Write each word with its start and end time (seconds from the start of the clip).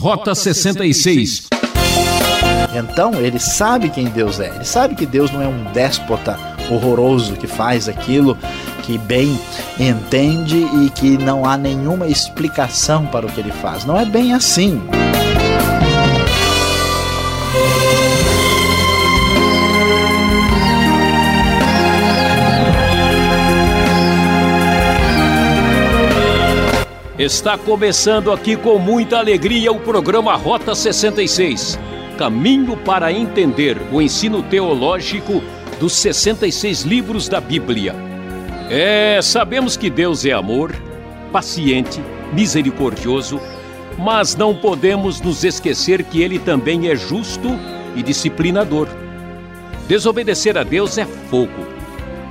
Rota 0.00 0.34
66. 0.34 1.48
Então 2.74 3.12
ele 3.14 3.38
sabe 3.38 3.90
quem 3.90 4.06
Deus 4.06 4.40
é. 4.40 4.48
Ele 4.48 4.64
sabe 4.64 4.94
que 4.94 5.04
Deus 5.04 5.30
não 5.30 5.42
é 5.42 5.46
um 5.46 5.64
déspota 5.74 6.38
horroroso 6.70 7.34
que 7.34 7.46
faz 7.46 7.86
aquilo 7.86 8.38
que 8.82 8.96
bem 8.96 9.38
entende 9.78 10.56
e 10.56 10.88
que 10.88 11.18
não 11.18 11.44
há 11.44 11.58
nenhuma 11.58 12.08
explicação 12.08 13.04
para 13.08 13.26
o 13.26 13.30
que 13.30 13.40
ele 13.40 13.52
faz. 13.52 13.84
Não 13.84 13.98
é 13.98 14.06
bem 14.06 14.32
assim. 14.32 14.80
Está 27.20 27.58
começando 27.58 28.32
aqui 28.32 28.56
com 28.56 28.78
muita 28.78 29.18
alegria 29.18 29.70
o 29.70 29.78
programa 29.78 30.34
Rota 30.36 30.74
66 30.74 31.78
Caminho 32.16 32.78
para 32.78 33.12
entender 33.12 33.76
o 33.92 34.00
ensino 34.00 34.42
teológico 34.42 35.42
dos 35.78 35.92
66 35.92 36.80
livros 36.84 37.28
da 37.28 37.38
Bíblia. 37.38 37.94
É, 38.70 39.20
sabemos 39.22 39.76
que 39.76 39.90
Deus 39.90 40.24
é 40.24 40.32
amor, 40.32 40.74
paciente, 41.30 42.00
misericordioso, 42.32 43.38
mas 43.98 44.34
não 44.34 44.54
podemos 44.54 45.20
nos 45.20 45.44
esquecer 45.44 46.02
que 46.04 46.22
Ele 46.22 46.38
também 46.38 46.88
é 46.88 46.96
justo 46.96 47.50
e 47.94 48.02
disciplinador. 48.02 48.88
Desobedecer 49.86 50.56
a 50.56 50.62
Deus 50.62 50.96
é 50.96 51.04
fogo. 51.04 51.68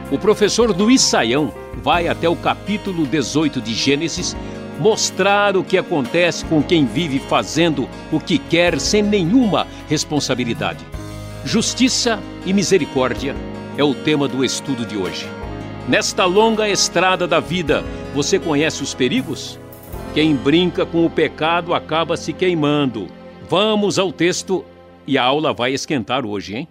O 0.09 0.17
professor 0.17 0.75
Luiz 0.75 1.02
Saião 1.02 1.53
vai 1.83 2.08
até 2.08 2.27
o 2.27 2.35
capítulo 2.35 3.05
18 3.05 3.61
de 3.61 3.75
Gênesis 3.75 4.35
mostrar 4.79 5.57
o 5.57 5.63
que 5.63 5.77
acontece 5.77 6.45
com 6.45 6.63
quem 6.63 6.85
vive 6.85 7.19
fazendo 7.19 7.88
o 8.11 8.19
que 8.19 8.38
quer 8.38 8.79
sem 8.79 9.03
nenhuma 9.03 9.67
responsabilidade. 9.88 10.85
Justiça 11.44 12.19
e 12.45 12.53
misericórdia 12.53 13.35
é 13.77 13.83
o 13.83 13.94
tema 13.94 14.27
do 14.27 14.44
estudo 14.44 14.85
de 14.85 14.97
hoje. 14.97 15.27
Nesta 15.88 16.25
longa 16.25 16.69
estrada 16.69 17.27
da 17.27 17.39
vida, 17.39 17.83
você 18.13 18.38
conhece 18.38 18.83
os 18.83 18.94
perigos? 18.94 19.59
Quem 20.13 20.35
brinca 20.35 20.85
com 20.85 21.05
o 21.05 21.09
pecado 21.09 21.73
acaba 21.73 22.17
se 22.17 22.33
queimando. 22.33 23.07
Vamos 23.50 23.97
ao 23.97 24.11
texto 24.11 24.63
e 25.05 25.17
a 25.17 25.23
aula 25.23 25.53
vai 25.53 25.73
esquentar 25.73 26.25
hoje, 26.25 26.55
hein? 26.55 26.67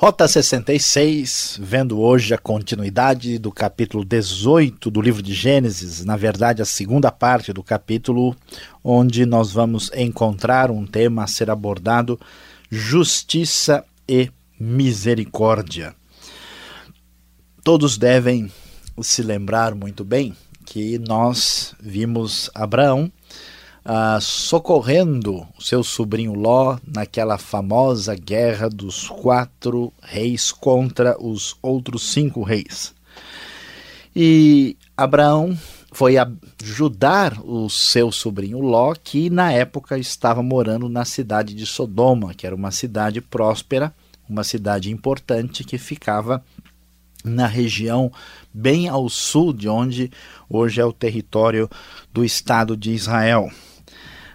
Rota 0.00 0.28
66, 0.28 1.58
vendo 1.60 1.98
hoje 1.98 2.32
a 2.32 2.38
continuidade 2.38 3.36
do 3.36 3.50
capítulo 3.50 4.04
18 4.04 4.92
do 4.92 5.00
livro 5.00 5.20
de 5.20 5.34
Gênesis, 5.34 6.04
na 6.04 6.16
verdade, 6.16 6.62
a 6.62 6.64
segunda 6.64 7.10
parte 7.10 7.52
do 7.52 7.64
capítulo, 7.64 8.36
onde 8.84 9.26
nós 9.26 9.50
vamos 9.50 9.90
encontrar 9.92 10.70
um 10.70 10.86
tema 10.86 11.24
a 11.24 11.26
ser 11.26 11.50
abordado: 11.50 12.16
justiça 12.70 13.84
e 14.08 14.30
misericórdia. 14.56 15.96
Todos 17.64 17.98
devem 17.98 18.48
se 19.02 19.20
lembrar 19.20 19.74
muito 19.74 20.04
bem 20.04 20.32
que 20.64 20.96
nós 21.00 21.74
vimos 21.80 22.48
Abraão 22.54 23.10
ah, 23.84 24.18
socorrendo 24.20 25.46
o 25.58 25.62
seu 25.62 25.82
sobrinho 25.82 26.34
Ló 26.34 26.78
naquela 26.86 27.38
famosa 27.38 28.14
guerra 28.14 28.68
dos 28.68 29.08
quatro 29.08 29.92
reis 30.02 30.52
contra 30.52 31.16
os 31.20 31.56
outros 31.62 32.12
cinco 32.12 32.42
reis. 32.42 32.94
E 34.14 34.76
Abraão 34.96 35.56
foi 35.92 36.16
ajudar 36.16 37.40
o 37.42 37.68
seu 37.70 38.12
sobrinho 38.12 38.60
Ló, 38.60 38.94
que 38.94 39.30
na 39.30 39.52
época 39.52 39.98
estava 39.98 40.42
morando 40.42 40.88
na 40.88 41.04
cidade 41.04 41.54
de 41.54 41.64
Sodoma, 41.64 42.34
que 42.34 42.46
era 42.46 42.54
uma 42.54 42.70
cidade 42.70 43.20
próspera, 43.20 43.94
uma 44.28 44.44
cidade 44.44 44.90
importante 44.90 45.64
que 45.64 45.78
ficava 45.78 46.44
na 47.24 47.46
região 47.46 48.12
bem 48.52 48.88
ao 48.88 49.08
sul 49.08 49.52
de 49.52 49.68
onde 49.68 50.10
hoje 50.48 50.80
é 50.80 50.84
o 50.84 50.92
território 50.92 51.68
do 52.12 52.24
Estado 52.24 52.76
de 52.76 52.92
Israel. 52.92 53.50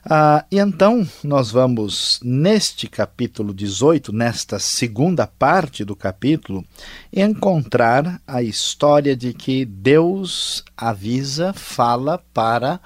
Ah, 0.05 0.43
e 0.51 0.57
então 0.59 1.07
nós 1.23 1.49
vamos, 1.49 2.19
neste 2.21 2.89
capítulo 2.89 3.53
18, 3.53 4.11
nesta 4.11 4.59
segunda 4.59 5.25
parte 5.25 5.85
do 5.85 5.95
capítulo, 5.95 6.65
encontrar 7.11 8.21
a 8.27 8.43
história 8.43 9.15
de 9.15 9.33
que 9.33 9.63
Deus 9.63 10.63
avisa, 10.75 11.53
fala 11.53 12.21
para 12.33 12.81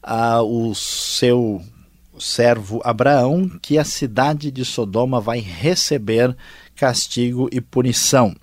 ah, 0.00 0.42
o 0.42 0.72
seu 0.76 1.60
servo 2.20 2.80
Abraão 2.84 3.50
que 3.60 3.76
a 3.76 3.84
cidade 3.84 4.52
de 4.52 4.64
Sodoma 4.64 5.20
vai 5.20 5.40
receber 5.40 6.36
castigo 6.76 7.48
e 7.50 7.60
punição. 7.60 8.34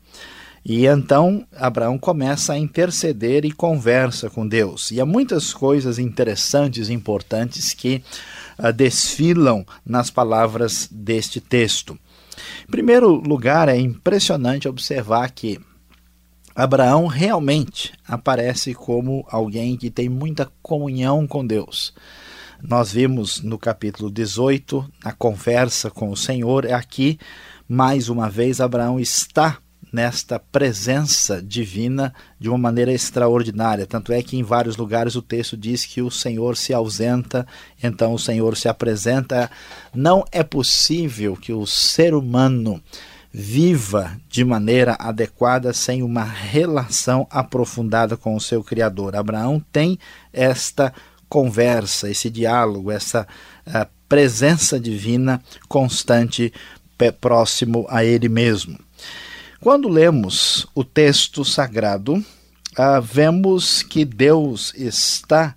E 0.64 0.86
então 0.86 1.46
Abraão 1.56 1.98
começa 1.98 2.54
a 2.54 2.58
interceder 2.58 3.46
e 3.46 3.52
conversa 3.52 4.30
com 4.30 4.48
Deus. 4.48 4.92
E 4.92 5.02
há 5.02 5.06
muitas 5.06 5.54
coisas 5.54 5.98
interessantes 5.98 6.90
e 6.90 6.94
importantes 6.94 7.74
que 7.74 8.04
uh, 8.60 8.72
desfilam 8.72 9.66
nas 9.86 10.12
palavras 10.12 10.88
deste 10.92 11.42
texto. 11.42 11.98
Em 12.68 12.72
primeiro 12.72 13.10
lugar, 13.10 13.70
é 13.70 13.78
impressionante 13.78 14.68
observar 14.68 15.32
que 15.32 15.60
Abraão 16.56 17.08
realmente 17.08 17.94
aparece 18.08 18.74
como 18.74 19.26
alguém 19.30 19.78
que 19.78 19.90
tem 19.90 20.10
muita 20.10 20.52
comunhão 20.62 21.26
com 21.26 21.46
Deus. 21.46 21.94
Nós 22.62 22.92
vimos 22.92 23.42
no 23.42 23.58
capítulo 23.58 24.12
18, 24.12 24.88
a 25.04 25.12
conversa 25.12 25.90
com 25.90 26.12
o 26.12 26.18
Senhor, 26.18 26.72
aqui, 26.72 27.18
mais 27.68 28.10
uma 28.10 28.30
vez, 28.30 28.62
Abraão 28.62 29.00
está 29.00 29.58
nesta 29.92 30.40
presença 30.40 31.42
divina 31.42 32.14
de 32.40 32.48
uma 32.48 32.58
maneira 32.58 32.92
extraordinária. 32.92 33.86
Tanto 33.86 34.14
é 34.14 34.24
que 34.24 34.38
em 34.38 34.44
vários 34.44 34.78
lugares 34.78 35.16
o 35.16 35.22
texto 35.22 35.58
diz 35.58 35.86
que 35.86 36.02
o 36.02 36.10
Senhor 36.10 36.56
se 36.56 36.74
ausenta, 36.74 37.46
então 37.84 38.14
o 38.14 38.20
Senhor 38.20 38.56
se 38.56 38.70
apresenta. 38.70 39.52
Não 39.94 40.24
é 40.32 40.44
possível 40.44 41.36
que 41.36 41.52
o 41.52 41.66
ser 41.66 42.14
humano 42.14 42.82
viva 43.34 44.20
de 44.30 44.44
maneira 44.44 44.96
adequada 45.00 45.74
sem 45.74 46.04
uma 46.04 46.24
relação 46.24 47.26
aprofundada 47.30 48.18
com 48.18 48.36
o 48.36 48.42
seu 48.42 48.64
Criador. 48.64 49.16
Abraão 49.16 49.64
tem 49.72 49.98
esta 50.34 50.94
conversa, 51.30 52.10
esse 52.10 52.30
diálogo, 52.30 52.92
essa 52.92 53.26
uh, 53.66 53.88
presença 54.10 54.78
divina 54.78 55.42
constante 55.70 56.52
próximo 57.20 57.88
a 57.90 58.04
ele 58.04 58.28
mesmo. 58.28 58.78
Quando 59.62 59.88
lemos 59.88 60.66
o 60.74 60.84
texto 60.84 61.46
sagrado, 61.46 62.26
ah, 62.76 63.00
vemos 63.00 63.84
que 63.84 64.04
Deus 64.04 64.74
está 64.74 65.56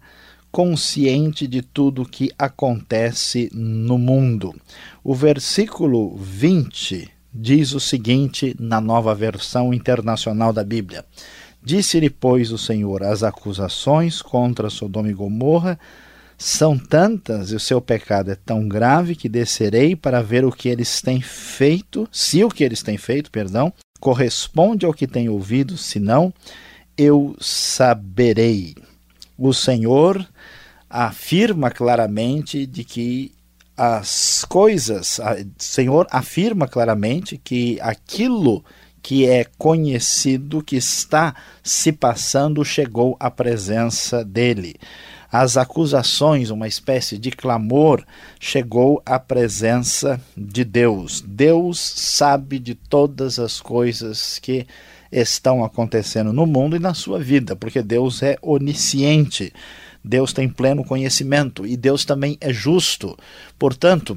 consciente 0.52 1.46
de 1.46 1.62
tudo 1.62 2.04
que 2.04 2.30
acontece 2.38 3.48
no 3.54 3.96
mundo. 3.96 4.54
O 5.02 5.14
versículo 5.14 6.18
20 6.18 7.10
diz 7.32 7.72
o 7.72 7.80
seguinte 7.80 8.54
na 8.60 8.78
nova 8.78 9.14
versão 9.14 9.72
internacional 9.72 10.52
da 10.52 10.62
Bíblia: 10.62 11.02
Disse-lhe, 11.62 12.10
pois, 12.10 12.52
o 12.52 12.58
Senhor: 12.58 13.02
as 13.02 13.22
acusações 13.22 14.20
contra 14.20 14.68
Sodoma 14.68 15.08
e 15.08 15.14
Gomorra 15.14 15.80
são 16.36 16.76
tantas 16.76 17.52
e 17.52 17.54
o 17.54 17.60
seu 17.60 17.80
pecado 17.80 18.30
é 18.30 18.34
tão 18.34 18.68
grave 18.68 19.16
que 19.16 19.30
descerei 19.30 19.96
para 19.96 20.20
ver 20.20 20.44
o 20.44 20.52
que 20.52 20.68
eles 20.68 21.00
têm 21.00 21.22
feito, 21.22 22.06
se 22.12 22.44
o 22.44 22.50
que 22.50 22.62
eles 22.62 22.82
têm 22.82 22.98
feito, 22.98 23.30
perdão, 23.30 23.72
corresponde 24.04 24.84
ao 24.84 24.92
que 24.92 25.06
tenho 25.06 25.32
ouvido, 25.32 25.78
senão 25.78 26.30
eu 26.94 27.34
saberei. 27.40 28.74
O 29.38 29.54
Senhor 29.54 30.28
afirma 30.90 31.70
claramente 31.70 32.66
de 32.66 32.84
que 32.84 33.32
as 33.74 34.44
coisas, 34.44 35.18
o 35.18 35.22
Senhor 35.56 36.06
afirma 36.10 36.68
claramente 36.68 37.40
que 37.42 37.78
aquilo 37.80 38.62
que 39.02 39.26
é 39.26 39.46
conhecido, 39.56 40.62
que 40.62 40.76
está 40.76 41.34
se 41.62 41.90
passando, 41.90 42.62
chegou 42.62 43.16
à 43.18 43.30
presença 43.30 44.22
dele 44.22 44.76
as 45.36 45.56
acusações, 45.56 46.50
uma 46.50 46.68
espécie 46.68 47.18
de 47.18 47.32
clamor, 47.32 48.04
chegou 48.38 49.02
à 49.04 49.18
presença 49.18 50.20
de 50.36 50.62
Deus. 50.62 51.20
Deus 51.26 51.80
sabe 51.80 52.60
de 52.60 52.76
todas 52.76 53.40
as 53.40 53.60
coisas 53.60 54.38
que 54.38 54.64
estão 55.10 55.64
acontecendo 55.64 56.32
no 56.32 56.46
mundo 56.46 56.76
e 56.76 56.78
na 56.78 56.94
sua 56.94 57.18
vida, 57.18 57.56
porque 57.56 57.82
Deus 57.82 58.22
é 58.22 58.38
onisciente. 58.40 59.52
Deus 60.04 60.32
tem 60.32 60.48
pleno 60.48 60.84
conhecimento 60.84 61.66
e 61.66 61.76
Deus 61.76 62.04
também 62.04 62.38
é 62.40 62.52
justo. 62.52 63.18
Portanto, 63.58 64.16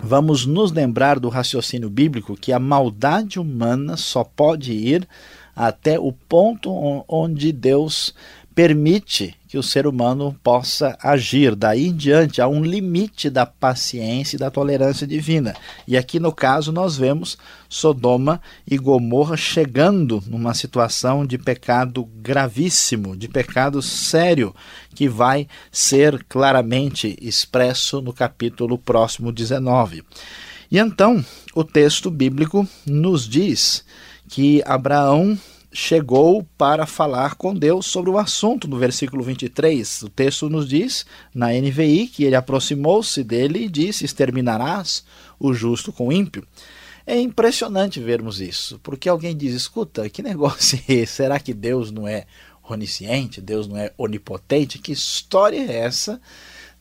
vamos 0.00 0.46
nos 0.46 0.72
lembrar 0.72 1.20
do 1.20 1.28
raciocínio 1.28 1.90
bíblico 1.90 2.38
que 2.38 2.54
a 2.54 2.58
maldade 2.58 3.38
humana 3.38 3.98
só 3.98 4.24
pode 4.24 4.72
ir 4.72 5.06
até 5.54 6.00
o 6.00 6.10
ponto 6.10 6.70
onde 7.06 7.52
Deus 7.52 8.14
permite 8.54 9.36
que 9.52 9.58
o 9.58 9.62
ser 9.62 9.86
humano 9.86 10.34
possa 10.42 10.96
agir. 11.02 11.54
Daí 11.54 11.88
em 11.88 11.94
diante, 11.94 12.40
há 12.40 12.48
um 12.48 12.64
limite 12.64 13.28
da 13.28 13.44
paciência 13.44 14.36
e 14.36 14.38
da 14.38 14.50
tolerância 14.50 15.06
divina. 15.06 15.54
E 15.86 15.94
aqui 15.94 16.18
no 16.18 16.32
caso, 16.32 16.72
nós 16.72 16.96
vemos 16.96 17.36
Sodoma 17.68 18.40
e 18.66 18.78
Gomorra 18.78 19.36
chegando 19.36 20.24
numa 20.26 20.54
situação 20.54 21.26
de 21.26 21.36
pecado 21.36 22.08
gravíssimo, 22.22 23.14
de 23.14 23.28
pecado 23.28 23.82
sério, 23.82 24.54
que 24.94 25.06
vai 25.06 25.46
ser 25.70 26.24
claramente 26.30 27.14
expresso 27.20 28.00
no 28.00 28.14
capítulo 28.14 28.78
próximo 28.78 29.30
19. 29.30 30.02
E 30.70 30.78
então, 30.78 31.22
o 31.54 31.62
texto 31.62 32.10
bíblico 32.10 32.66
nos 32.86 33.28
diz 33.28 33.84
que 34.30 34.62
Abraão 34.64 35.38
chegou 35.72 36.46
para 36.58 36.86
falar 36.86 37.34
com 37.34 37.54
Deus 37.54 37.86
sobre 37.86 38.10
o 38.10 38.18
assunto 38.18 38.68
no 38.68 38.78
versículo 38.78 39.22
23. 39.22 40.02
O 40.02 40.08
texto 40.08 40.48
nos 40.50 40.68
diz, 40.68 41.06
na 41.34 41.48
NVI, 41.48 42.08
que 42.08 42.24
ele 42.24 42.36
aproximou-se 42.36 43.24
dele 43.24 43.64
e 43.64 43.68
disse: 43.68 44.04
Exterminarás 44.04 45.04
o 45.40 45.54
justo 45.54 45.92
com 45.92 46.08
o 46.08 46.12
ímpio. 46.12 46.46
É 47.06 47.18
impressionante 47.18 47.98
vermos 47.98 48.40
isso, 48.40 48.78
porque 48.82 49.08
alguém 49.08 49.36
diz: 49.36 49.54
escuta, 49.54 50.08
que 50.08 50.22
negócio 50.22 50.78
é 50.88 50.92
esse? 50.92 51.14
Será 51.14 51.40
que 51.40 51.54
Deus 51.54 51.90
não 51.90 52.06
é 52.06 52.26
onisciente? 52.68 53.40
Deus 53.40 53.66
não 53.66 53.76
é 53.76 53.92
onipotente? 53.98 54.78
Que 54.78 54.92
história 54.92 55.58
é 55.58 55.78
essa? 55.78 56.20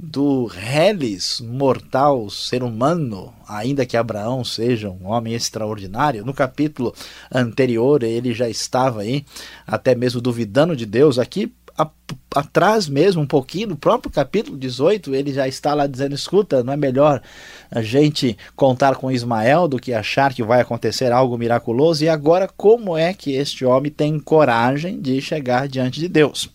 Do 0.04 0.46
reles 0.48 1.40
mortal 1.40 2.28
ser 2.32 2.64
humano, 2.64 3.32
ainda 3.48 3.86
que 3.86 3.96
Abraão 3.96 4.44
seja 4.44 4.90
um 4.90 5.06
homem 5.06 5.36
extraordinário. 5.36 6.26
No 6.26 6.34
capítulo 6.34 6.92
anterior 7.32 8.02
ele 8.02 8.34
já 8.34 8.50
estava 8.50 9.02
aí, 9.02 9.24
até 9.68 9.94
mesmo 9.94 10.20
duvidando 10.20 10.76
de 10.76 10.88
Deus. 10.88 11.20
Aqui 11.20 11.54
a, 11.78 11.88
atrás 12.34 12.90
mesmo, 12.90 13.22
um 13.22 13.28
pouquinho, 13.28 13.70
no 13.70 13.76
próprio 13.76 14.12
capítulo 14.12 14.58
18, 14.58 15.14
ele 15.14 15.32
já 15.32 15.48
está 15.48 15.76
lá 15.76 15.86
dizendo: 15.86 16.16
escuta, 16.16 16.64
não 16.64 16.74
é 16.74 16.78
melhor 16.78 17.22
a 17.70 17.84
gente 17.84 18.36
contar 18.56 18.96
com 18.96 19.12
Ismael 19.12 19.68
do 19.68 19.78
que 19.78 19.94
achar 19.94 20.34
que 20.34 20.42
vai 20.42 20.62
acontecer 20.62 21.12
algo 21.12 21.38
miraculoso? 21.38 22.04
E 22.04 22.10
agora, 22.10 22.50
como 22.58 22.98
é 22.98 23.14
que 23.14 23.34
este 23.34 23.64
homem 23.64 23.92
tem 23.92 24.20
coragem 24.20 25.00
de 25.00 25.22
chegar 25.22 25.68
diante 25.68 26.00
de 26.00 26.08
Deus? 26.08 26.50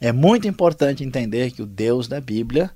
É 0.00 0.12
muito 0.12 0.46
importante 0.46 1.04
entender 1.04 1.50
que 1.50 1.62
o 1.62 1.66
Deus 1.66 2.06
da 2.06 2.20
Bíblia, 2.20 2.70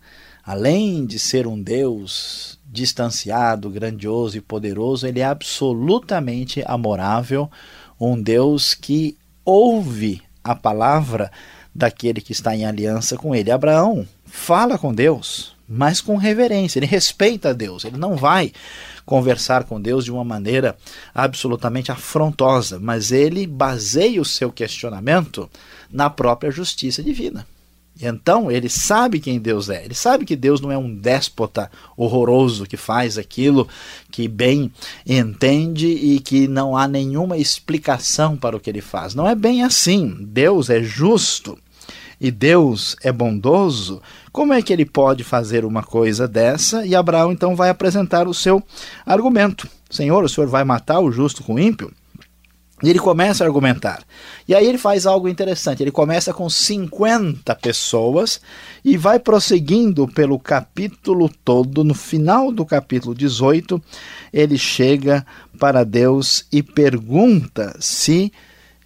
além 0.44 1.04
de 1.04 1.18
ser 1.18 1.46
um 1.46 1.60
Deus 1.60 2.58
distanciado, 2.64 3.68
grandioso 3.68 4.38
e 4.38 4.40
poderoso, 4.40 5.06
ele 5.06 5.20
é 5.20 5.24
absolutamente 5.24 6.62
amorável, 6.66 7.50
um 8.00 8.20
Deus 8.20 8.74
que 8.74 9.16
ouve 9.44 10.22
a 10.42 10.54
palavra 10.54 11.30
daquele 11.74 12.20
que 12.20 12.32
está 12.32 12.54
em 12.56 12.64
aliança 12.64 13.16
com 13.16 13.34
ele. 13.34 13.50
Abraão 13.50 14.06
fala 14.24 14.78
com 14.78 14.94
Deus, 14.94 15.54
mas 15.68 16.00
com 16.00 16.16
reverência, 16.16 16.78
ele 16.78 16.86
respeita 16.86 17.54
Deus, 17.54 17.84
ele 17.84 17.96
não 17.96 18.16
vai 18.16 18.52
conversar 19.04 19.64
com 19.64 19.80
Deus 19.80 20.04
de 20.04 20.12
uma 20.12 20.24
maneira 20.24 20.76
absolutamente 21.14 21.90
afrontosa, 21.90 22.78
mas 22.80 23.12
ele 23.12 23.46
baseia 23.46 24.20
o 24.20 24.24
seu 24.24 24.50
questionamento 24.52 25.48
na 25.90 26.08
própria 26.08 26.50
justiça 26.50 27.02
divina. 27.02 27.46
Então 28.02 28.50
ele 28.50 28.68
sabe 28.68 29.20
quem 29.20 29.38
Deus 29.38 29.68
é, 29.68 29.84
ele 29.84 29.94
sabe 29.94 30.24
que 30.24 30.34
Deus 30.34 30.60
não 30.60 30.72
é 30.72 30.78
um 30.78 30.94
déspota 30.94 31.70
horroroso 31.96 32.64
que 32.64 32.76
faz 32.76 33.18
aquilo 33.18 33.68
que 34.10 34.26
bem 34.26 34.72
entende 35.06 35.88
e 35.88 36.18
que 36.18 36.48
não 36.48 36.76
há 36.76 36.88
nenhuma 36.88 37.36
explicação 37.36 38.36
para 38.36 38.56
o 38.56 38.60
que 38.60 38.70
ele 38.70 38.80
faz. 38.80 39.14
Não 39.14 39.28
é 39.28 39.34
bem 39.34 39.62
assim. 39.62 40.16
Deus 40.20 40.70
é 40.70 40.82
justo 40.82 41.58
e 42.20 42.30
Deus 42.30 42.96
é 43.02 43.10
bondoso. 43.10 44.02
Como 44.30 44.52
é 44.52 44.60
que 44.60 44.72
ele 44.72 44.84
pode 44.84 45.24
fazer 45.24 45.64
uma 45.64 45.82
coisa 45.82 46.28
dessa? 46.28 46.84
E 46.84 46.94
Abraão 46.94 47.32
então 47.32 47.56
vai 47.56 47.70
apresentar 47.70 48.28
o 48.28 48.34
seu 48.34 48.62
argumento. 49.06 49.66
Senhor, 49.88 50.22
o 50.22 50.28
senhor 50.28 50.48
vai 50.48 50.62
matar 50.62 51.00
o 51.00 51.10
justo 51.10 51.42
com 51.42 51.54
o 51.54 51.58
ímpio? 51.58 51.90
E 52.82 52.88
ele 52.88 52.98
começa 52.98 53.44
a 53.44 53.46
argumentar. 53.46 54.02
E 54.48 54.54
aí 54.54 54.66
ele 54.66 54.78
faz 54.78 55.04
algo 55.04 55.28
interessante. 55.28 55.82
Ele 55.82 55.90
começa 55.90 56.32
com 56.32 56.48
50 56.48 57.54
pessoas 57.56 58.40
e 58.82 58.96
vai 58.96 59.18
prosseguindo 59.18 60.08
pelo 60.08 60.38
capítulo 60.38 61.30
todo. 61.44 61.84
No 61.84 61.94
final 61.94 62.50
do 62.50 62.64
capítulo 62.64 63.14
18, 63.14 63.82
ele 64.32 64.56
chega 64.56 65.26
para 65.58 65.84
Deus 65.84 66.46
e 66.50 66.62
pergunta 66.62 67.76
se 67.78 68.32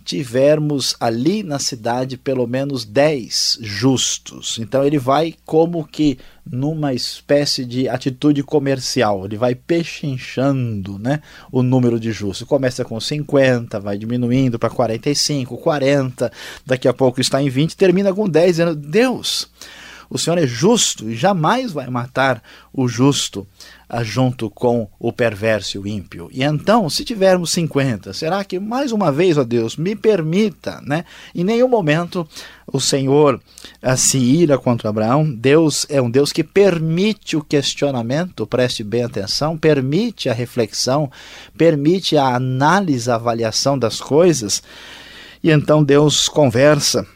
tivermos 0.04 0.94
ali 1.00 1.42
na 1.42 1.58
cidade 1.58 2.16
pelo 2.16 2.46
menos 2.46 2.84
dez 2.84 3.58
justos. 3.60 4.58
Então 4.58 4.84
ele 4.84 4.98
vai 4.98 5.34
como 5.46 5.84
que 5.86 6.18
numa 6.46 6.92
espécie 6.92 7.64
de 7.64 7.88
atitude 7.88 8.42
comercial, 8.42 9.24
ele 9.24 9.38
vai 9.38 9.54
pechinchando 9.54 10.98
né, 10.98 11.22
o 11.50 11.62
número 11.62 11.98
de 11.98 12.12
justos. 12.12 12.46
Começa 12.46 12.84
com 12.84 13.00
50, 13.00 13.80
vai 13.80 13.96
diminuindo 13.96 14.58
para 14.58 14.68
45, 14.68 15.56
40, 15.56 16.30
daqui 16.66 16.86
a 16.86 16.92
pouco 16.92 17.20
está 17.20 17.42
em 17.42 17.48
20, 17.48 17.76
termina 17.76 18.12
com 18.12 18.28
10, 18.28 18.46
dizendo: 18.46 18.74
Deus, 18.74 19.48
o 20.08 20.18
Senhor 20.18 20.38
é 20.38 20.46
justo 20.46 21.08
e 21.08 21.16
jamais 21.16 21.72
vai 21.72 21.88
matar 21.88 22.42
o 22.72 22.88
justo 22.88 23.46
junto 24.02 24.50
com 24.50 24.88
o 24.98 25.12
perverso 25.12 25.76
e 25.76 25.80
o 25.80 25.86
ímpio. 25.86 26.28
E 26.32 26.42
então, 26.42 26.88
se 26.88 27.04
tivermos 27.04 27.50
50, 27.52 28.12
será 28.12 28.42
que 28.44 28.58
mais 28.58 28.90
uma 28.90 29.12
vez, 29.12 29.36
ó 29.36 29.44
Deus, 29.44 29.76
me 29.76 29.94
permita, 29.94 30.80
né? 30.82 31.04
Em 31.34 31.44
nenhum 31.44 31.68
momento 31.68 32.26
o 32.66 32.80
Senhor 32.80 33.40
uh, 33.82 33.96
se 33.96 34.18
ira 34.18 34.58
contra 34.58 34.88
Abraão. 34.88 35.30
Deus 35.30 35.86
é 35.88 36.00
um 36.00 36.10
Deus 36.10 36.32
que 36.32 36.42
permite 36.42 37.36
o 37.36 37.44
questionamento, 37.44 38.46
preste 38.46 38.82
bem 38.82 39.04
atenção, 39.04 39.56
permite 39.56 40.28
a 40.28 40.32
reflexão, 40.32 41.10
permite 41.56 42.16
a 42.16 42.34
análise, 42.34 43.10
a 43.10 43.16
avaliação 43.16 43.78
das 43.78 44.00
coisas. 44.00 44.62
E 45.42 45.50
então 45.50 45.84
Deus 45.84 46.28
conversa 46.28 47.06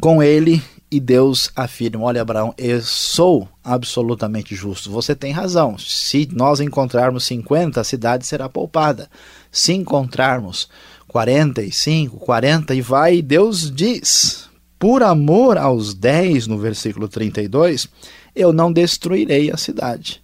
com 0.00 0.22
ele 0.22 0.62
e 0.90 1.00
Deus 1.00 1.50
afirma: 1.56 2.04
Olha, 2.04 2.22
Abraão, 2.22 2.54
eu 2.56 2.80
sou 2.82 3.48
absolutamente 3.62 4.54
justo. 4.54 4.90
Você 4.90 5.14
tem 5.14 5.32
razão. 5.32 5.76
Se 5.78 6.28
nós 6.32 6.60
encontrarmos 6.60 7.24
50, 7.24 7.80
a 7.80 7.84
cidade 7.84 8.26
será 8.26 8.48
poupada. 8.48 9.08
Se 9.50 9.72
encontrarmos 9.72 10.68
45, 11.08 12.18
40, 12.18 12.74
e 12.74 12.80
vai, 12.80 13.22
Deus 13.22 13.70
diz: 13.70 14.48
Por 14.78 15.02
amor 15.02 15.58
aos 15.58 15.94
10, 15.94 16.46
no 16.46 16.58
versículo 16.58 17.08
32, 17.08 17.88
eu 18.34 18.52
não 18.52 18.72
destruirei 18.72 19.50
a 19.50 19.56
cidade. 19.56 20.22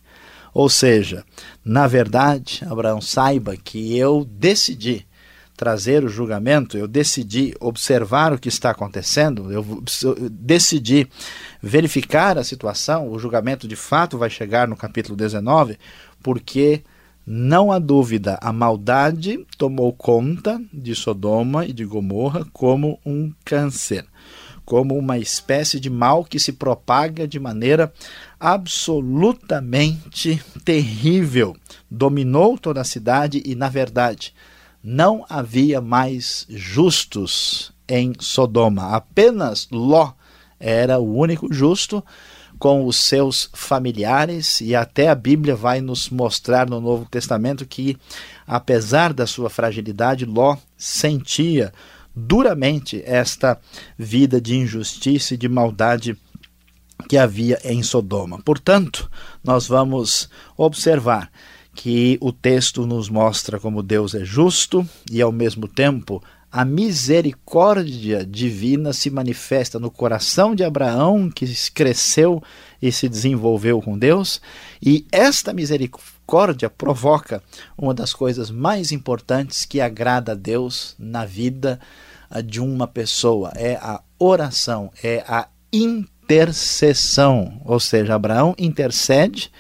Ou 0.55 0.69
seja, 0.69 1.25
na 1.65 1.87
verdade, 1.87 2.63
Abraão, 2.69 3.01
saiba 3.01 3.57
que 3.57 3.97
eu 3.97 4.27
decidi 4.31 5.07
trazer 5.63 6.03
o 6.03 6.09
julgamento, 6.09 6.77
eu 6.77 6.89
decidi 6.89 7.55
observar 7.61 8.33
o 8.33 8.39
que 8.39 8.49
está 8.49 8.71
acontecendo, 8.71 9.53
eu 9.53 9.65
decidi 10.29 11.07
verificar 11.63 12.37
a 12.37 12.43
situação, 12.43 13.09
o 13.09 13.17
julgamento 13.17 13.69
de 13.69 13.77
fato 13.77 14.19
vai 14.19 14.29
chegar 14.29 14.67
no 14.67 14.75
capítulo 14.75 15.17
19, 15.17 15.79
porque 16.21 16.83
não 17.25 17.71
há 17.71 17.79
dúvida, 17.79 18.41
a 18.43 18.53
maldade 18.53 19.47
tomou 19.57 19.93
conta 19.93 20.61
de 20.73 20.97
Sodoma 20.97 21.65
e 21.65 21.73
de 21.73 21.85
Gomorra 21.85 22.45
como 22.53 22.99
um 23.07 23.33
câncer, 23.45 24.05
como 24.65 24.99
uma 24.99 25.17
espécie 25.17 25.79
de 25.79 25.89
mal 25.89 26.25
que 26.25 26.41
se 26.41 26.55
propaga 26.55 27.29
de 27.29 27.39
maneira 27.39 27.93
absolutamente 28.41 30.43
terrível. 30.65 31.57
Dominou 31.89 32.59
toda 32.59 32.81
a 32.81 32.85
cidade 32.85 33.41
e, 33.47 33.55
na 33.55 33.69
verdade, 33.69 34.35
não 34.83 35.25
havia 35.29 35.81
mais 35.81 36.47
justos 36.49 37.73
em 37.89 38.13
Sodoma. 38.19 38.95
Apenas 38.95 39.69
Ló 39.71 40.13
era 40.59 40.99
o 40.99 41.17
único 41.17 41.53
justo 41.53 42.05
com 42.59 42.87
os 42.87 42.97
seus 42.97 43.51
familiares, 43.53 44.61
e 44.61 44.73
até 44.73 45.09
a 45.09 45.17
Bíblia 45.17 45.57
vai 45.57 45.81
nos 45.81 46.09
mostrar 46.09 46.71
no 46.71 46.81
Novo 46.81 47.05
Testamento 47.11 47.67
que, 47.67 47.99
apesar 48.47 49.13
da 49.13 49.27
sua 49.27 49.51
fragilidade, 49.51 50.25
Ló 50.25 50.57
sentia 50.77 51.73
duramente 52.15 53.03
esta 53.05 53.59
vida 53.99 54.41
de 54.41 54.57
injustiça 54.57 55.35
e 55.35 55.37
de 55.37 55.49
maldade 55.49 56.17
que 57.09 57.19
havia 57.19 57.59
em 57.65 57.83
Sodoma. 57.83 58.41
Portanto, 58.45 59.11
nós 59.43 59.67
vamos 59.67 60.29
observar 60.57 61.33
que 61.75 62.19
o 62.21 62.33
texto 62.33 62.87
nos 62.87 63.09
mostra 63.09 63.59
como 63.59 63.83
Deus 63.83 64.15
é 64.15 64.25
justo 64.25 64.87
e, 65.11 65.23
ao 65.23 65.33
mesmo 65.33 65.67
tempo, 65.67 66.23
a 66.51 66.67
misericórdia 66.67 68.27
divina 68.27 68.93
se 68.93 69.09
manifesta 69.09 69.79
no 69.79 69.91
coração 69.91 70.55
de 70.55 70.63
Abraão, 70.63 71.31
que 71.31 71.47
cresceu 71.73 72.43
e 72.81 72.93
se 72.93 73.09
desenvolveu 73.09 73.81
com 73.81 73.99
Deus, 73.99 74.39
e 74.83 75.07
esta 75.11 75.55
misericórdia 75.55 76.69
provoca 76.69 77.43
uma 77.77 77.95
das 77.95 78.13
coisas 78.13 78.51
mais 78.51 78.93
importantes 78.93 79.65
que 79.65 79.81
agrada 79.81 80.33
a 80.33 80.35
Deus 80.35 80.95
na 80.99 81.25
vida 81.25 81.81
de 82.45 82.61
uma 82.61 82.87
pessoa, 82.87 83.53
é 83.57 83.77
a 83.77 84.03
oração, 84.19 84.91
é 85.03 85.25
a 85.27 85.49
intercessão. 85.73 87.61
Ou 87.65 87.81
seja, 87.81 88.15
Abraão 88.15 88.55
intercede 88.59 89.51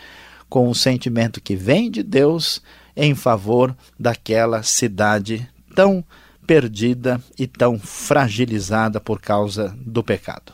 com 0.52 0.68
o 0.68 0.74
sentimento 0.74 1.40
que 1.40 1.56
vem 1.56 1.90
de 1.90 2.02
Deus 2.02 2.60
em 2.94 3.14
favor 3.14 3.74
daquela 3.98 4.62
cidade 4.62 5.48
tão 5.74 6.04
perdida 6.46 7.18
e 7.38 7.46
tão 7.46 7.78
fragilizada 7.78 9.00
por 9.00 9.18
causa 9.18 9.74
do 9.80 10.04
pecado. 10.04 10.52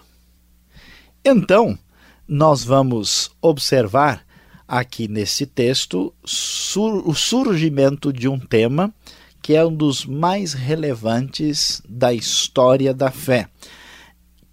Então, 1.25 1.77
nós 2.29 2.63
vamos 2.63 3.33
observar 3.43 4.25
aqui 4.69 5.09
nesse 5.09 5.45
texto 5.45 6.15
o 6.23 7.13
surgimento 7.13 8.13
de 8.13 8.29
um 8.29 8.39
tema 8.39 8.95
que 9.43 9.57
é 9.57 9.67
um 9.67 9.75
dos 9.75 10.07
mais 10.07 10.53
relevantes 10.53 11.83
da 11.89 12.15
história 12.15 12.95
da 12.95 13.11
fé, 13.11 13.49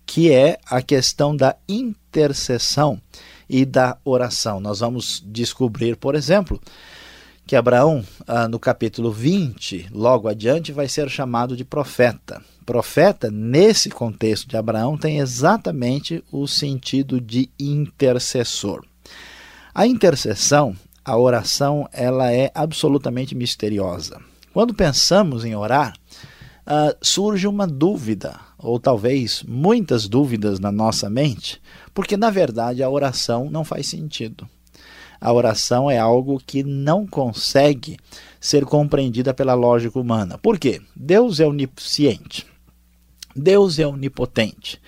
que 0.07 0.31
é 0.31 0.57
a 0.65 0.81
questão 0.81 1.35
da 1.37 1.55
intercessão 1.69 2.99
e 3.49 3.65
da 3.65 3.97
oração. 4.03 4.59
Nós 4.59 4.79
vamos 4.79 5.23
descobrir, 5.25 5.95
por 5.95 6.15
exemplo, 6.15 6.59
que 7.45 7.55
Abraão, 7.55 8.03
ah, 8.27 8.47
no 8.47 8.59
capítulo 8.59 9.11
20, 9.11 9.89
logo 9.91 10.27
adiante, 10.27 10.71
vai 10.71 10.87
ser 10.87 11.09
chamado 11.09 11.55
de 11.55 11.63
profeta. 11.63 12.41
Profeta, 12.65 13.29
nesse 13.29 13.89
contexto 13.89 14.47
de 14.49 14.57
Abraão, 14.57 14.97
tem 14.97 15.19
exatamente 15.19 16.23
o 16.31 16.47
sentido 16.47 17.21
de 17.21 17.49
intercessor. 17.59 18.83
A 19.73 19.85
intercessão, 19.85 20.75
a 21.03 21.15
oração, 21.17 21.87
ela 21.93 22.31
é 22.31 22.49
absolutamente 22.55 23.35
misteriosa. 23.35 24.19
Quando 24.51 24.73
pensamos 24.73 25.45
em 25.45 25.55
orar, 25.55 25.93
uh, 26.65 26.95
surge 27.01 27.45
uma 27.45 27.67
dúvida, 27.67 28.39
ou 28.65 28.79
talvez 28.79 29.43
muitas 29.47 30.07
dúvidas 30.07 30.59
na 30.59 30.71
nossa 30.71 31.09
mente, 31.09 31.61
porque 31.93 32.17
na 32.17 32.29
verdade 32.29 32.81
a 32.81 32.89
oração 32.89 33.49
não 33.49 33.63
faz 33.63 33.87
sentido 33.87 34.47
a 35.19 35.31
oração 35.33 35.89
é 35.89 35.97
algo 35.97 36.41
que 36.45 36.63
não 36.63 37.07
consegue 37.07 37.97
ser 38.39 38.65
compreendida 38.65 39.33
pela 39.33 39.53
lógica 39.53 39.99
humana. 39.99 40.37
Por 40.37 40.59
quê? 40.59 40.81
Deus 40.95 41.39
é 41.39 41.47
onisciente. 41.47 42.45
Deus 43.35 43.79
é 43.79 43.87
onipotente. 43.87 44.79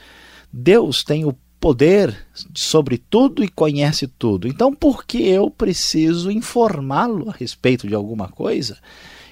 Deus 0.54 1.04
tem 1.04 1.26
o 1.26 1.36
poder 1.60 2.16
sobre 2.54 3.00
tudo 3.00 3.44
e 3.44 3.48
conhece 3.48 4.08
tudo. 4.08 4.48
Então, 4.48 4.74
por 4.74 5.06
que 5.06 5.28
eu 5.28 5.50
preciso 5.50 6.30
informá-lo 6.30 7.30
a 7.30 7.34
respeito 7.34 7.88
de 7.88 7.96
alguma 7.96 8.28
coisa? 8.28 8.78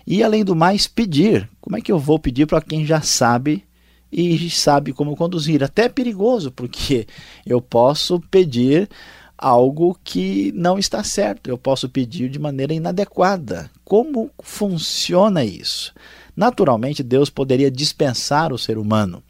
E, 0.07 0.23
além 0.23 0.43
do 0.43 0.55
mais, 0.55 0.87
pedir. 0.87 1.47
Como 1.61 1.77
é 1.77 1.81
que 1.81 1.91
eu 1.91 1.99
vou 1.99 2.17
pedir 2.17 2.47
para 2.47 2.61
quem 2.61 2.83
já 2.85 3.01
sabe 3.01 3.63
e 4.11 4.49
sabe 4.49 4.93
como 4.93 5.15
conduzir? 5.15 5.63
Até 5.63 5.83
é 5.83 5.89
perigoso, 5.89 6.51
porque 6.51 7.07
eu 7.45 7.61
posso 7.61 8.19
pedir 8.31 8.89
algo 9.37 9.97
que 10.03 10.51
não 10.55 10.79
está 10.79 11.03
certo. 11.03 11.49
Eu 11.49 11.57
posso 11.57 11.89
pedir 11.89 12.29
de 12.29 12.39
maneira 12.39 12.73
inadequada. 12.73 13.69
Como 13.83 14.31
funciona 14.41 15.43
isso? 15.43 15.93
Naturalmente, 16.35 17.03
Deus 17.03 17.29
poderia 17.29 17.69
dispensar 17.71 18.53
o 18.53 18.57
ser 18.57 18.77
humano 18.77 19.23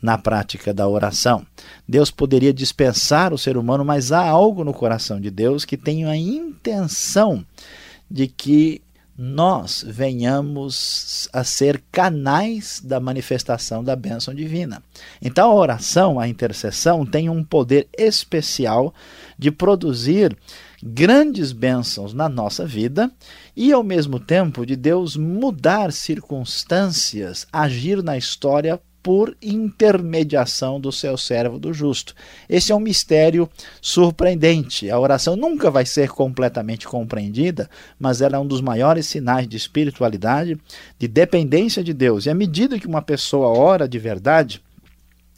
na 0.00 0.16
prática 0.16 0.72
da 0.72 0.88
oração. 0.88 1.46
Deus 1.86 2.10
poderia 2.10 2.52
dispensar 2.52 3.32
o 3.32 3.38
ser 3.38 3.56
humano, 3.56 3.84
mas 3.84 4.12
há 4.12 4.26
algo 4.26 4.64
no 4.64 4.72
coração 4.72 5.20
de 5.20 5.30
Deus 5.30 5.64
que 5.64 5.76
tem 5.76 6.06
a 6.06 6.16
intenção 6.16 7.44
de 8.10 8.26
que 8.26 8.80
nós 9.22 9.84
venhamos 9.86 11.28
a 11.30 11.44
ser 11.44 11.82
canais 11.92 12.80
da 12.82 12.98
manifestação 12.98 13.84
da 13.84 13.94
bênção 13.94 14.32
divina. 14.32 14.82
Então 15.20 15.50
a 15.50 15.54
oração, 15.54 16.18
a 16.18 16.26
intercessão, 16.26 17.04
tem 17.04 17.28
um 17.28 17.44
poder 17.44 17.86
especial 17.98 18.94
de 19.38 19.50
produzir 19.50 20.34
grandes 20.82 21.52
bênçãos 21.52 22.14
na 22.14 22.30
nossa 22.30 22.64
vida 22.64 23.12
e, 23.54 23.74
ao 23.74 23.82
mesmo 23.82 24.18
tempo, 24.18 24.64
de 24.64 24.74
Deus 24.74 25.16
mudar 25.16 25.92
circunstâncias, 25.92 27.46
agir 27.52 28.02
na 28.02 28.16
história 28.16 28.80
por 29.02 29.36
intermediação 29.40 30.80
do 30.80 30.92
seu 30.92 31.16
servo 31.16 31.58
do 31.58 31.72
justo. 31.72 32.14
Esse 32.48 32.72
é 32.72 32.74
um 32.74 32.80
mistério 32.80 33.48
surpreendente. 33.80 34.90
A 34.90 34.98
oração 34.98 35.36
nunca 35.36 35.70
vai 35.70 35.86
ser 35.86 36.10
completamente 36.10 36.86
compreendida, 36.86 37.68
mas 37.98 38.20
ela 38.20 38.36
é 38.36 38.38
um 38.38 38.46
dos 38.46 38.60
maiores 38.60 39.06
sinais 39.06 39.48
de 39.48 39.56
espiritualidade, 39.56 40.58
de 40.98 41.08
dependência 41.08 41.82
de 41.82 41.94
Deus. 41.94 42.26
E 42.26 42.30
à 42.30 42.34
medida 42.34 42.78
que 42.78 42.86
uma 42.86 43.02
pessoa 43.02 43.48
ora 43.48 43.88
de 43.88 43.98
verdade, 43.98 44.62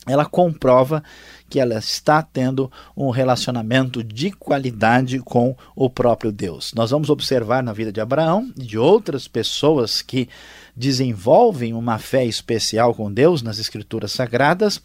ela 0.07 0.25
comprova 0.25 1.02
que 1.49 1.61
ela 1.61 1.78
está 1.78 2.23
tendo 2.23 2.73
um 2.97 3.11
relacionamento 3.11 4.02
de 4.02 4.33
qualidade 4.33 5.21
com 5.21 5.54
o 5.76 5.88
próprio 5.88 6.33
Deus. 6.33 6.73
Nós 6.75 6.90
vamos 6.90 7.11
observar 7.11 7.62
na 7.62 7.73
vida 7.73 7.92
de 7.92 8.00
Abraão 8.00 8.50
e 8.57 8.64
de 8.64 8.78
outras 8.78 9.28
pessoas 9.28 10.02
que 10.02 10.28
desenvolvem 10.76 11.73
uma 11.75 11.99
fé 11.99 12.25
especial 12.25 12.95
com 12.95 13.12
Deus 13.12 13.43
nas 13.43 13.59
Escrituras 13.59 14.12
Sagradas, 14.12 14.81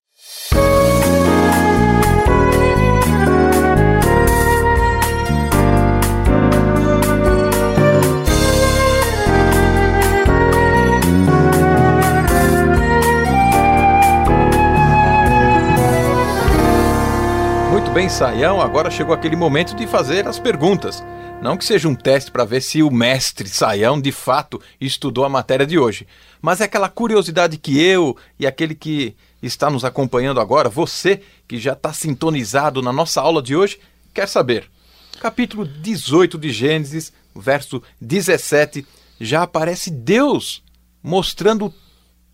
Bem, 17.97 18.09
Saião, 18.09 18.61
agora 18.61 18.91
chegou 18.91 19.11
aquele 19.11 19.35
momento 19.35 19.75
de 19.75 19.87
fazer 19.87 20.27
as 20.27 20.37
perguntas. 20.37 21.03
Não 21.41 21.57
que 21.57 21.65
seja 21.65 21.87
um 21.87 21.95
teste 21.95 22.29
para 22.29 22.45
ver 22.45 22.61
se 22.61 22.83
o 22.83 22.91
mestre 22.91 23.49
Saião 23.49 23.99
de 23.99 24.11
fato 24.11 24.61
estudou 24.79 25.25
a 25.25 25.29
matéria 25.29 25.65
de 25.65 25.79
hoje, 25.79 26.05
mas 26.39 26.61
é 26.61 26.65
aquela 26.65 26.89
curiosidade 26.89 27.57
que 27.57 27.81
eu 27.81 28.15
e 28.37 28.45
aquele 28.45 28.75
que 28.75 29.15
está 29.41 29.67
nos 29.67 29.83
acompanhando 29.83 30.39
agora, 30.39 30.69
você 30.69 31.23
que 31.47 31.57
já 31.57 31.73
está 31.73 31.91
sintonizado 31.91 32.83
na 32.83 32.93
nossa 32.93 33.19
aula 33.19 33.41
de 33.41 33.55
hoje, 33.55 33.79
quer 34.13 34.27
saber. 34.27 34.69
Capítulo 35.19 35.65
18 35.65 36.37
de 36.37 36.51
Gênesis, 36.51 37.11
verso 37.35 37.81
17, 37.99 38.85
já 39.19 39.41
aparece 39.41 39.89
Deus 39.89 40.63
mostrando 41.01 41.73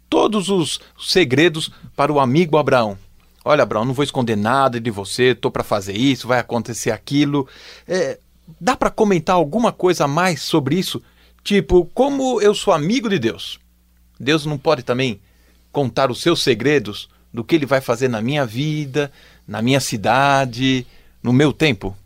todos 0.10 0.50
os 0.50 0.82
segredos 1.00 1.72
para 1.96 2.12
o 2.12 2.20
amigo 2.20 2.58
Abraão. 2.58 2.98
Olha, 3.46 3.64
Abraão, 3.64 3.84
não 3.84 3.94
vou 3.94 4.04
esconder 4.04 4.38
nada 4.38 4.80
de 4.80 4.90
você, 4.90 5.32
estou 5.32 5.52
para 5.52 5.64
fazer 5.64 5.94
isso, 5.94 6.28
vai 6.28 6.40
acontecer 6.40 6.92
aquilo. 6.92 7.48
É, 7.88 8.18
dá 8.60 8.76
para 8.76 8.90
comentar 8.90 9.36
alguma 9.36 9.72
coisa 9.72 10.06
a 10.06 10.08
mais 10.08 10.42
sobre 10.42 10.78
isso? 10.78 11.02
Tipo, 11.44 11.86
como 11.94 12.40
eu 12.42 12.56
sou 12.56 12.74
amigo 12.74 13.10
de 13.10 13.20
Deus, 13.20 13.60
Deus 14.18 14.46
não 14.46 14.58
pode 14.58 14.84
também 14.84 15.20
contar 15.72 16.10
os 16.10 16.22
seus 16.22 16.42
segredos 16.42 17.10
do 17.34 17.44
que 17.44 17.56
ele 17.56 17.66
vai 17.66 17.82
fazer 17.82 18.08
na 18.08 18.22
minha 18.22 18.46
vida, 18.46 19.12
na 19.46 19.62
minha 19.62 19.82
cidade, 19.82 20.88
no 21.22 21.34
meu 21.34 21.52
tempo? 21.52 21.98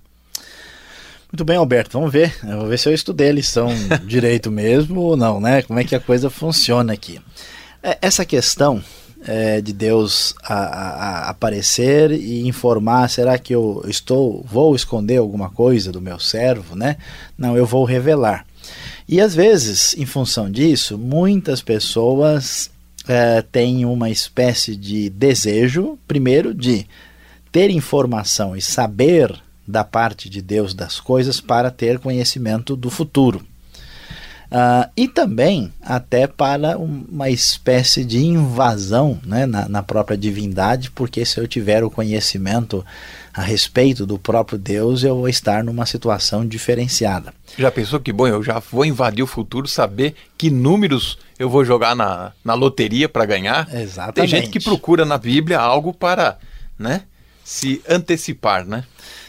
Muito 1.32 1.44
bem, 1.46 1.58
Alberto, 1.58 2.00
vamos 2.00 2.12
ver. 2.12 2.36
Eu 2.44 2.60
vou 2.60 2.68
ver 2.68 2.80
se 2.80 2.90
eu 2.90 2.94
estudei 2.94 3.30
a 3.30 3.34
lição 3.34 3.70
direito 4.08 4.50
mesmo 4.50 5.02
ou 5.02 5.18
não, 5.18 5.40
né? 5.40 5.62
Como 5.62 5.78
é 5.78 5.84
que 5.84 5.96
a 5.96 6.00
coisa 6.00 6.30
funciona 6.32 6.94
aqui. 6.94 7.22
É, 7.84 7.98
essa 8.02 8.26
questão 8.26 8.82
é, 9.26 9.62
de 9.62 9.74
Deus 9.74 10.36
a, 10.44 10.54
a, 10.54 10.90
a 11.28 11.30
aparecer 11.30 12.12
e 12.12 12.48
informar, 12.48 13.10
será 13.10 13.38
que 13.38 13.54
eu 13.54 13.84
estou, 13.88 14.44
vou 14.50 14.76
esconder 14.76 15.18
alguma 15.18 15.50
coisa 15.50 15.92
do 15.92 16.02
meu 16.02 16.20
servo, 16.20 16.76
né? 16.76 16.98
Não, 17.38 17.58
eu 17.58 17.66
vou 17.66 17.84
revelar. 17.84 18.46
E 19.08 19.22
às 19.22 19.34
vezes, 19.34 19.96
em 19.98 20.06
função 20.06 20.52
disso, 20.52 20.98
muitas 20.98 21.62
pessoas 21.62 22.70
é, 23.08 23.42
têm 23.42 23.86
uma 23.86 24.10
espécie 24.10 24.76
de 24.76 25.10
desejo, 25.10 25.98
primeiro, 26.08 26.54
de 26.54 26.86
ter 27.52 27.70
informação 27.70 28.56
e 28.56 28.62
saber 28.62 29.34
da 29.68 29.84
parte 29.84 30.30
de 30.30 30.42
Deus 30.42 30.74
das 30.74 31.00
coisas 31.00 31.42
para 31.42 31.72
ter 31.72 32.00
conhecimento 32.00 32.76
do 32.76 32.90
futuro. 32.90 33.46
Uh, 34.50 34.90
e 34.96 35.10
também 35.10 35.74
até 35.82 36.26
para 36.26 36.78
uma 36.78 37.30
espécie 37.30 38.06
de 38.06 38.26
invasão 38.26 39.20
né, 39.26 39.46
na, 39.46 39.68
na, 39.68 39.84
própria 39.84 40.18
divindade, 40.18 40.90
porque 40.92 41.26
se 41.26 41.38
eu 41.38 41.46
tiver 41.46 41.84
o 41.84 41.92
conhecimento 41.92 42.86
a 43.34 43.42
respeito 43.42 44.06
do 44.06 44.18
próprio 44.18 44.58
Deus, 44.58 45.04
eu 45.04 45.16
vou 45.16 45.28
estar 45.28 45.66
numa 45.66 45.86
situação 45.86 46.48
diferenciada. 46.48 47.34
Já 47.58 47.70
pensou 47.70 48.00
que 48.00 48.14
bom, 48.14 48.26
eu 48.26 48.42
já 48.42 48.60
vou 48.60 48.86
invadir 48.86 49.22
o 49.22 49.28
futuro, 49.28 49.68
saber 49.68 50.16
que 50.38 50.50
números 50.50 51.18
eu 51.38 51.50
vou 51.50 51.66
jogar 51.66 51.94
na, 51.94 52.32
na 52.44 52.54
loteria 52.54 53.10
para 53.10 53.26
ganhar? 53.26 53.68
Exatamente. 53.74 54.16
Tem 54.16 54.28
gente 54.28 54.50
que 54.50 54.62
procura 54.62 55.04
na 55.04 55.18
Bíblia 55.18 55.60
algo 55.60 55.94
para 55.94 56.38
né, 56.80 57.02
se 57.44 57.82
antecipar, 57.88 58.66
né? 58.66 58.86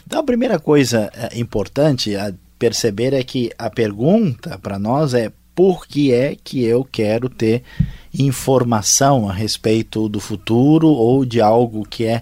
Então, 0.07 0.21
a 0.21 0.23
primeira 0.23 0.57
coisa 0.59 1.11
é, 1.13 1.37
importante 1.37 2.15
a 2.15 2.33
perceber 2.59 3.13
é 3.13 3.23
que 3.23 3.49
a 3.57 3.69
pergunta 3.69 4.59
para 4.59 4.77
nós 4.77 5.13
é 5.13 5.31
por 5.55 5.87
que 5.87 6.13
é 6.13 6.35
que 6.41 6.63
eu 6.63 6.83
quero 6.83 7.29
ter 7.29 7.63
informação 8.13 9.27
a 9.27 9.33
respeito 9.33 10.07
do 10.07 10.19
futuro 10.19 10.87
ou 10.87 11.25
de 11.25 11.41
algo 11.41 11.85
que 11.85 12.05
é 12.05 12.21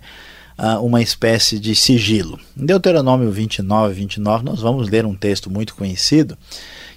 uh, 0.57 0.83
uma 0.83 1.01
espécie 1.01 1.59
de 1.59 1.75
sigilo. 1.75 2.39
Em 2.55 2.65
Deuteronômio 2.65 3.31
29, 3.31 3.93
29, 3.93 4.43
nós 4.45 4.61
vamos 4.61 4.89
ler 4.89 5.05
um 5.05 5.15
texto 5.15 5.49
muito 5.49 5.75
conhecido 5.75 6.37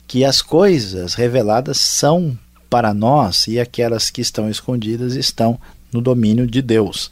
que 0.06 0.24
as 0.24 0.42
coisas 0.42 1.14
reveladas 1.14 1.78
são 1.78 2.36
para 2.68 2.94
nós 2.94 3.46
e 3.46 3.58
aquelas 3.58 4.10
que 4.10 4.20
estão 4.20 4.48
escondidas 4.48 5.14
estão 5.14 5.58
no 5.92 6.00
domínio 6.00 6.46
de 6.46 6.62
Deus. 6.62 7.10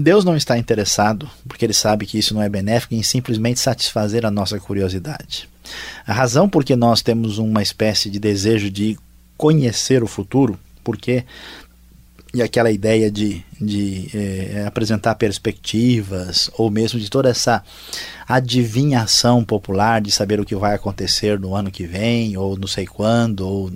Deus 0.00 0.24
não 0.24 0.34
está 0.34 0.56
interessado, 0.56 1.28
porque 1.46 1.64
ele 1.64 1.74
sabe 1.74 2.06
que 2.06 2.18
isso 2.18 2.32
não 2.32 2.42
é 2.42 2.48
benéfico, 2.48 2.94
em 2.94 3.02
simplesmente 3.02 3.60
satisfazer 3.60 4.24
a 4.24 4.30
nossa 4.30 4.58
curiosidade. 4.58 5.48
A 6.06 6.12
razão 6.12 6.48
por 6.48 6.64
que 6.64 6.74
nós 6.74 7.02
temos 7.02 7.38
uma 7.38 7.62
espécie 7.62 8.08
de 8.08 8.18
desejo 8.18 8.70
de 8.70 8.98
conhecer 9.36 10.02
o 10.02 10.06
futuro, 10.06 10.58
porque 10.82 11.24
e 12.32 12.40
aquela 12.42 12.70
ideia 12.70 13.10
de, 13.10 13.44
de 13.60 14.08
eh, 14.14 14.64
apresentar 14.66 15.16
perspectivas, 15.16 16.48
ou 16.56 16.70
mesmo 16.70 17.00
de 17.00 17.10
toda 17.10 17.28
essa 17.28 17.62
adivinhação 18.28 19.44
popular 19.44 20.00
de 20.00 20.12
saber 20.12 20.38
o 20.38 20.44
que 20.44 20.54
vai 20.54 20.74
acontecer 20.74 21.40
no 21.40 21.56
ano 21.56 21.72
que 21.72 21.86
vem, 21.86 22.36
ou 22.36 22.56
não 22.56 22.68
sei 22.68 22.86
quando, 22.86 23.40
ou 23.40 23.72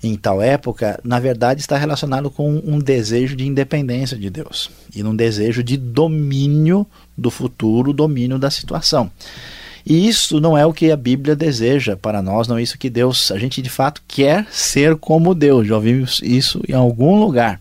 em 0.00 0.14
tal 0.16 0.40
época, 0.40 1.00
na 1.02 1.18
verdade 1.18 1.60
está 1.60 1.76
relacionado 1.76 2.30
com 2.30 2.62
um 2.64 2.78
desejo 2.78 3.34
de 3.34 3.44
independência 3.44 4.16
de 4.16 4.30
Deus 4.30 4.70
e 4.94 5.02
num 5.02 5.16
desejo 5.16 5.62
de 5.64 5.76
domínio 5.76 6.86
do 7.16 7.30
futuro, 7.30 7.92
domínio 7.92 8.38
da 8.38 8.50
situação. 8.50 9.10
E 9.84 10.06
isso 10.06 10.40
não 10.40 10.56
é 10.56 10.64
o 10.64 10.72
que 10.72 10.90
a 10.92 10.96
Bíblia 10.96 11.34
deseja 11.34 11.96
para 11.96 12.22
nós, 12.22 12.46
não 12.46 12.58
é 12.58 12.62
isso 12.62 12.78
que 12.78 12.90
Deus, 12.90 13.32
a 13.32 13.38
gente 13.38 13.60
de 13.62 13.70
fato 13.70 14.02
quer 14.06 14.46
ser 14.50 14.96
como 14.96 15.34
Deus. 15.34 15.66
Já 15.66 15.76
ouvimos 15.76 16.20
isso 16.22 16.60
em 16.68 16.74
algum 16.74 17.18
lugar. 17.18 17.58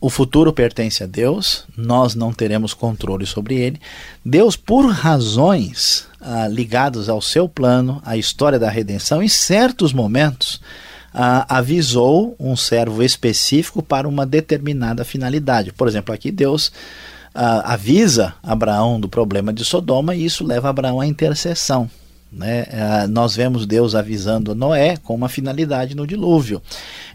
O 0.00 0.10
futuro 0.10 0.52
pertence 0.52 1.02
a 1.02 1.06
Deus, 1.06 1.64
nós 1.76 2.14
não 2.14 2.32
teremos 2.32 2.74
controle 2.74 3.24
sobre 3.24 3.54
ele. 3.54 3.80
Deus, 4.24 4.56
por 4.56 4.86
razões 4.90 6.06
ah, 6.20 6.48
ligadas 6.48 7.08
ao 7.08 7.22
seu 7.22 7.48
plano, 7.48 8.02
à 8.04 8.16
história 8.16 8.58
da 8.58 8.68
redenção, 8.68 9.22
em 9.22 9.28
certos 9.28 9.92
momentos, 9.92 10.60
ah, 11.14 11.46
avisou 11.48 12.36
um 12.38 12.54
servo 12.54 13.02
específico 13.02 13.82
para 13.82 14.06
uma 14.06 14.26
determinada 14.26 15.04
finalidade. 15.04 15.72
Por 15.72 15.88
exemplo, 15.88 16.14
aqui 16.14 16.30
Deus 16.30 16.70
ah, 17.34 17.72
avisa 17.72 18.34
Abraão 18.42 19.00
do 19.00 19.08
problema 19.08 19.52
de 19.52 19.64
Sodoma 19.64 20.14
e 20.14 20.24
isso 20.24 20.44
leva 20.44 20.68
Abraão 20.68 21.00
à 21.00 21.06
intercessão. 21.06 21.90
Né? 22.30 22.66
Ah, 22.70 23.06
nós 23.06 23.34
vemos 23.34 23.66
Deus 23.66 23.94
avisando 23.94 24.54
Noé 24.54 24.96
com 24.96 25.14
uma 25.14 25.28
finalidade 25.28 25.94
no 25.94 26.06
dilúvio. 26.06 26.60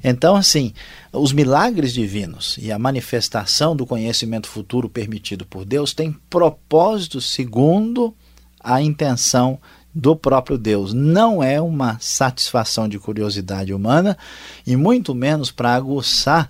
Então, 0.03 0.35
assim, 0.35 0.73
os 1.11 1.33
milagres 1.33 1.93
divinos 1.93 2.57
e 2.59 2.71
a 2.71 2.79
manifestação 2.79 3.75
do 3.75 3.85
conhecimento 3.85 4.47
futuro 4.47 4.89
permitido 4.89 5.45
por 5.45 5.65
Deus 5.65 5.93
têm 5.93 6.15
propósito 6.29 7.21
segundo 7.21 8.13
a 8.59 8.81
intenção 8.81 9.59
do 9.93 10.15
próprio 10.15 10.57
Deus. 10.57 10.93
Não 10.93 11.43
é 11.43 11.59
uma 11.59 11.97
satisfação 11.99 12.87
de 12.87 12.97
curiosidade 12.97 13.73
humana 13.73 14.17
e 14.65 14.75
muito 14.75 15.13
menos 15.13 15.51
para 15.51 15.75
aguçar 15.75 16.49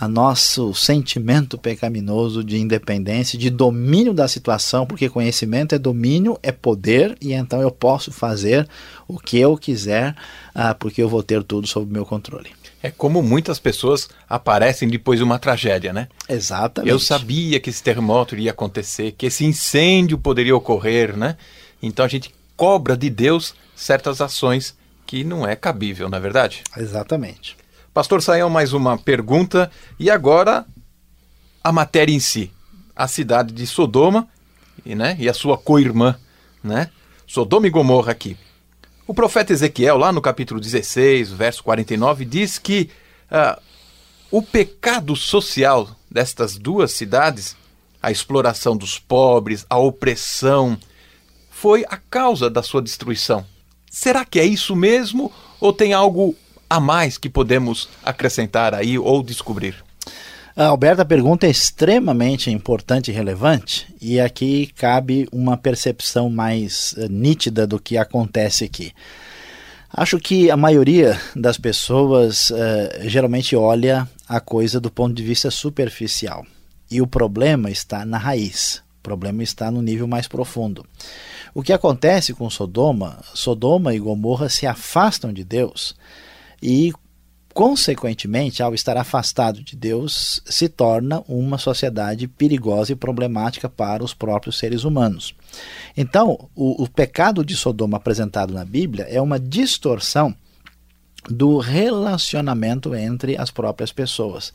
a 0.00 0.06
nosso 0.06 0.72
sentimento 0.74 1.58
pecaminoso 1.58 2.44
de 2.44 2.56
independência, 2.56 3.36
de 3.36 3.50
domínio 3.50 4.14
da 4.14 4.28
situação, 4.28 4.86
porque 4.86 5.08
conhecimento 5.08 5.74
é 5.74 5.78
domínio, 5.78 6.38
é 6.40 6.52
poder, 6.52 7.18
e 7.20 7.32
então 7.32 7.60
eu 7.60 7.72
posso 7.72 8.12
fazer 8.12 8.68
o 9.08 9.18
que 9.18 9.40
eu 9.40 9.56
quiser, 9.56 10.14
ah, 10.54 10.72
porque 10.72 11.02
eu 11.02 11.08
vou 11.08 11.20
ter 11.20 11.42
tudo 11.42 11.66
sob 11.66 11.92
meu 11.92 12.06
controle. 12.06 12.50
É 12.80 12.92
como 12.92 13.24
muitas 13.24 13.58
pessoas 13.58 14.08
aparecem 14.28 14.88
depois 14.88 15.18
de 15.18 15.24
uma 15.24 15.36
tragédia, 15.36 15.92
né? 15.92 16.06
Exatamente. 16.28 16.92
Eu 16.92 17.00
sabia 17.00 17.58
que 17.58 17.68
esse 17.68 17.82
terremoto 17.82 18.36
iria 18.36 18.52
acontecer, 18.52 19.16
que 19.18 19.26
esse 19.26 19.44
incêndio 19.44 20.16
poderia 20.16 20.54
ocorrer, 20.54 21.16
né? 21.16 21.36
Então 21.82 22.04
a 22.04 22.08
gente 22.08 22.32
cobra 22.56 22.96
de 22.96 23.10
Deus 23.10 23.52
certas 23.74 24.20
ações 24.20 24.76
que 25.04 25.24
não 25.24 25.44
é 25.44 25.56
cabível, 25.56 26.08
não 26.08 26.18
é 26.18 26.20
verdade? 26.20 26.62
Exatamente. 26.76 27.56
Pastor 27.98 28.22
Saião, 28.22 28.48
mais 28.48 28.72
uma 28.72 28.96
pergunta. 28.96 29.68
E 29.98 30.08
agora 30.08 30.64
a 31.64 31.72
matéria 31.72 32.12
em 32.12 32.20
si. 32.20 32.48
A 32.94 33.08
cidade 33.08 33.52
de 33.52 33.66
Sodoma 33.66 34.28
e, 34.86 34.94
né, 34.94 35.16
e 35.18 35.28
a 35.28 35.34
sua 35.34 35.58
co-irmã, 35.58 36.16
né? 36.62 36.90
Sodoma 37.26 37.66
e 37.66 37.70
Gomorra 37.70 38.12
aqui. 38.12 38.36
O 39.04 39.12
profeta 39.12 39.52
Ezequiel, 39.52 39.96
lá 39.96 40.12
no 40.12 40.20
capítulo 40.20 40.60
16, 40.60 41.32
verso 41.32 41.64
49, 41.64 42.24
diz 42.24 42.56
que 42.56 42.88
uh, 43.32 43.60
o 44.30 44.42
pecado 44.42 45.16
social 45.16 45.90
destas 46.08 46.56
duas 46.56 46.92
cidades, 46.92 47.56
a 48.00 48.12
exploração 48.12 48.76
dos 48.76 48.96
pobres, 48.96 49.66
a 49.68 49.76
opressão, 49.76 50.78
foi 51.50 51.84
a 51.88 51.96
causa 51.96 52.48
da 52.48 52.62
sua 52.62 52.80
destruição. 52.80 53.44
Será 53.90 54.24
que 54.24 54.38
é 54.38 54.44
isso 54.44 54.76
mesmo 54.76 55.32
ou 55.60 55.72
tem 55.72 55.92
algo 55.92 56.36
a 56.68 56.80
mais 56.80 57.16
que 57.16 57.28
podemos 57.28 57.88
acrescentar 58.04 58.74
aí 58.74 58.98
ou 58.98 59.22
descobrir? 59.22 59.74
Alberto, 60.66 61.02
a 61.02 61.04
pergunta 61.04 61.46
é 61.46 61.50
extremamente 61.50 62.50
importante 62.50 63.12
e 63.12 63.14
relevante, 63.14 63.86
e 64.00 64.18
aqui 64.18 64.66
cabe 64.74 65.28
uma 65.30 65.56
percepção 65.56 66.28
mais 66.28 66.94
uh, 66.98 67.06
nítida 67.08 67.64
do 67.64 67.78
que 67.78 67.96
acontece 67.96 68.64
aqui. 68.64 68.92
Acho 69.88 70.18
que 70.18 70.50
a 70.50 70.56
maioria 70.56 71.18
das 71.36 71.56
pessoas 71.56 72.50
uh, 72.50 72.54
geralmente 73.02 73.54
olha 73.54 74.08
a 74.28 74.40
coisa 74.40 74.80
do 74.80 74.90
ponto 74.90 75.14
de 75.14 75.22
vista 75.22 75.48
superficial, 75.48 76.44
e 76.90 77.00
o 77.00 77.06
problema 77.06 77.70
está 77.70 78.04
na 78.04 78.18
raiz, 78.18 78.82
o 78.98 79.02
problema 79.04 79.44
está 79.44 79.70
no 79.70 79.80
nível 79.80 80.08
mais 80.08 80.26
profundo. 80.26 80.84
O 81.54 81.62
que 81.62 81.72
acontece 81.72 82.34
com 82.34 82.50
Sodoma? 82.50 83.20
Sodoma 83.32 83.94
e 83.94 84.00
Gomorra 84.00 84.48
se 84.48 84.66
afastam 84.66 85.32
de 85.32 85.44
Deus 85.44 85.94
e 86.62 86.92
consequentemente, 87.58 88.62
ao 88.62 88.72
estar 88.72 88.96
afastado 88.96 89.64
de 89.64 89.74
Deus, 89.74 90.40
se 90.46 90.68
torna 90.68 91.24
uma 91.26 91.58
sociedade 91.58 92.28
perigosa 92.28 92.92
e 92.92 92.94
problemática 92.94 93.68
para 93.68 94.04
os 94.04 94.14
próprios 94.14 94.56
seres 94.58 94.84
humanos. 94.84 95.34
Então, 95.96 96.48
o, 96.54 96.84
o 96.84 96.88
pecado 96.88 97.44
de 97.44 97.56
Sodoma 97.56 97.96
apresentado 97.96 98.54
na 98.54 98.64
Bíblia 98.64 99.06
é 99.10 99.20
uma 99.20 99.40
distorção 99.40 100.32
do 101.28 101.58
relacionamento 101.58 102.94
entre 102.94 103.36
as 103.36 103.50
próprias 103.50 103.90
pessoas. 103.90 104.52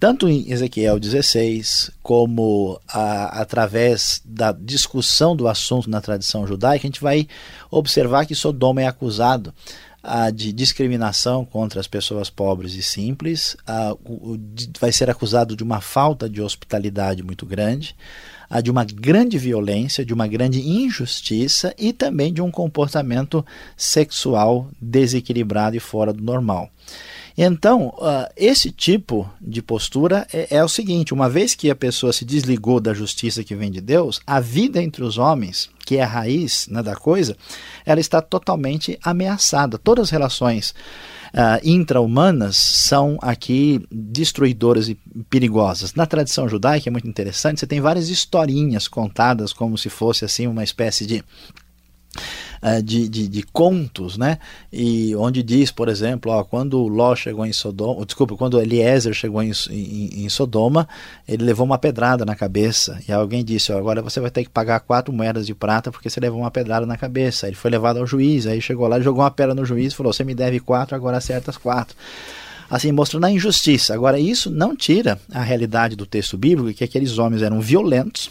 Tanto 0.00 0.28
em 0.28 0.50
Ezequiel 0.50 0.98
16, 0.98 1.92
como 2.02 2.80
a, 2.88 3.40
através 3.40 4.20
da 4.24 4.50
discussão 4.50 5.36
do 5.36 5.46
assunto 5.46 5.88
na 5.88 6.00
tradição 6.00 6.46
judaica, 6.46 6.84
a 6.84 6.88
gente 6.88 7.00
vai 7.00 7.28
observar 7.70 8.26
que 8.26 8.34
Sodoma 8.34 8.82
é 8.82 8.86
acusado 8.86 9.54
ah, 10.06 10.30
de 10.30 10.52
discriminação 10.52 11.46
contra 11.46 11.80
as 11.80 11.86
pessoas 11.86 12.28
pobres 12.28 12.74
e 12.74 12.82
simples, 12.82 13.56
ah, 13.66 13.96
o, 14.04 14.38
vai 14.78 14.92
ser 14.92 15.08
acusado 15.08 15.56
de 15.56 15.62
uma 15.62 15.80
falta 15.80 16.28
de 16.28 16.42
hospitalidade 16.42 17.22
muito 17.22 17.46
grande, 17.46 17.96
ah, 18.50 18.60
de 18.60 18.70
uma 18.70 18.84
grande 18.84 19.38
violência, 19.38 20.04
de 20.04 20.12
uma 20.12 20.28
grande 20.28 20.60
injustiça 20.60 21.74
e 21.78 21.90
também 21.90 22.34
de 22.34 22.42
um 22.42 22.50
comportamento 22.50 23.44
sexual 23.76 24.68
desequilibrado 24.78 25.74
e 25.74 25.80
fora 25.80 26.12
do 26.12 26.22
normal. 26.22 26.68
Então, 27.36 27.88
uh, 27.98 28.32
esse 28.36 28.70
tipo 28.70 29.28
de 29.40 29.60
postura 29.60 30.26
é, 30.32 30.56
é, 30.56 30.64
o 30.64 30.68
seguinte: 30.68 31.12
uma 31.12 31.28
vez 31.28 31.54
que 31.54 31.68
a 31.68 31.74
pessoa 31.74 32.12
se 32.12 32.24
desligou 32.24 32.78
da 32.78 32.94
justiça 32.94 33.42
que 33.42 33.56
vem 33.56 33.70
de 33.70 33.80
Deus, 33.80 34.20
a 34.26 34.38
vida 34.38 34.80
entre 34.80 35.02
os 35.02 35.18
homens, 35.18 35.68
que 35.84 35.96
é 35.96 36.02
a 36.02 36.06
raiz 36.06 36.68
né, 36.68 36.82
da 36.82 36.94
coisa, 36.94 37.36
ela 37.84 38.00
está 38.00 38.22
totalmente 38.22 38.98
ameaçada. 39.02 39.78
Todas 39.78 40.04
as 40.04 40.10
relações 40.10 40.70
uh, 41.34 41.60
intra-humanas 41.64 42.56
são 42.56 43.18
aqui 43.20 43.84
destruidoras 43.90 44.88
e 44.88 44.94
perigosas. 45.28 45.92
Na 45.94 46.06
tradição 46.06 46.48
judaica 46.48 46.88
é 46.88 46.92
muito 46.92 47.08
interessante, 47.08 47.58
você 47.58 47.66
tem 47.66 47.80
várias 47.80 48.08
historinhas 48.08 48.86
contadas 48.86 49.52
como 49.52 49.76
se 49.76 49.90
fosse 49.90 50.24
assim 50.24 50.46
uma 50.46 50.62
espécie 50.62 51.04
de 51.04 51.24
de, 52.82 53.08
de, 53.08 53.28
de, 53.28 53.42
contos, 53.42 54.16
né? 54.16 54.38
E 54.72 55.14
onde 55.16 55.42
diz, 55.42 55.70
por 55.70 55.88
exemplo, 55.88 56.32
ó, 56.32 56.42
quando 56.42 56.86
Ló 56.86 57.14
chegou 57.14 57.44
em 57.44 57.52
Sodoma, 57.52 58.04
desculpa, 58.06 58.36
quando 58.36 58.60
Eliezer 58.60 59.12
chegou 59.12 59.42
em, 59.42 59.52
em, 59.70 60.24
em, 60.24 60.28
Sodoma, 60.28 60.88
ele 61.28 61.44
levou 61.44 61.66
uma 61.66 61.78
pedrada 61.78 62.24
na 62.24 62.34
cabeça 62.34 62.98
e 63.06 63.12
alguém 63.12 63.44
disse, 63.44 63.72
ó, 63.72 63.78
agora 63.78 64.00
você 64.00 64.18
vai 64.20 64.30
ter 64.30 64.44
que 64.44 64.50
pagar 64.50 64.80
quatro 64.80 65.12
moedas 65.12 65.46
de 65.46 65.54
prata 65.54 65.90
porque 65.90 66.08
você 66.08 66.20
levou 66.20 66.40
uma 66.40 66.50
pedrada 66.50 66.86
na 66.86 66.96
cabeça. 66.96 67.46
Ele 67.46 67.56
foi 67.56 67.70
levado 67.70 67.98
ao 67.98 68.06
juiz, 68.06 68.46
aí 68.46 68.60
chegou 68.60 68.88
lá, 68.88 69.00
jogou 69.00 69.22
uma 69.22 69.30
pedra 69.30 69.54
no 69.54 69.64
juiz 69.64 69.92
e 69.92 69.96
falou, 69.96 70.12
você 70.12 70.24
me 70.24 70.34
deve 70.34 70.60
quatro, 70.60 70.96
agora 70.96 71.18
acerta 71.18 71.50
as 71.50 71.56
quatro 71.56 71.94
assim, 72.70 72.90
mostrando 72.92 73.24
a 73.26 73.30
injustiça. 73.30 73.94
Agora, 73.94 74.18
isso 74.18 74.50
não 74.50 74.74
tira 74.74 75.20
a 75.32 75.42
realidade 75.42 75.94
do 75.94 76.06
texto 76.06 76.36
bíblico, 76.36 76.76
que 76.76 76.82
aqueles 76.82 77.18
homens 77.18 77.42
eram 77.42 77.60
violentos, 77.60 78.30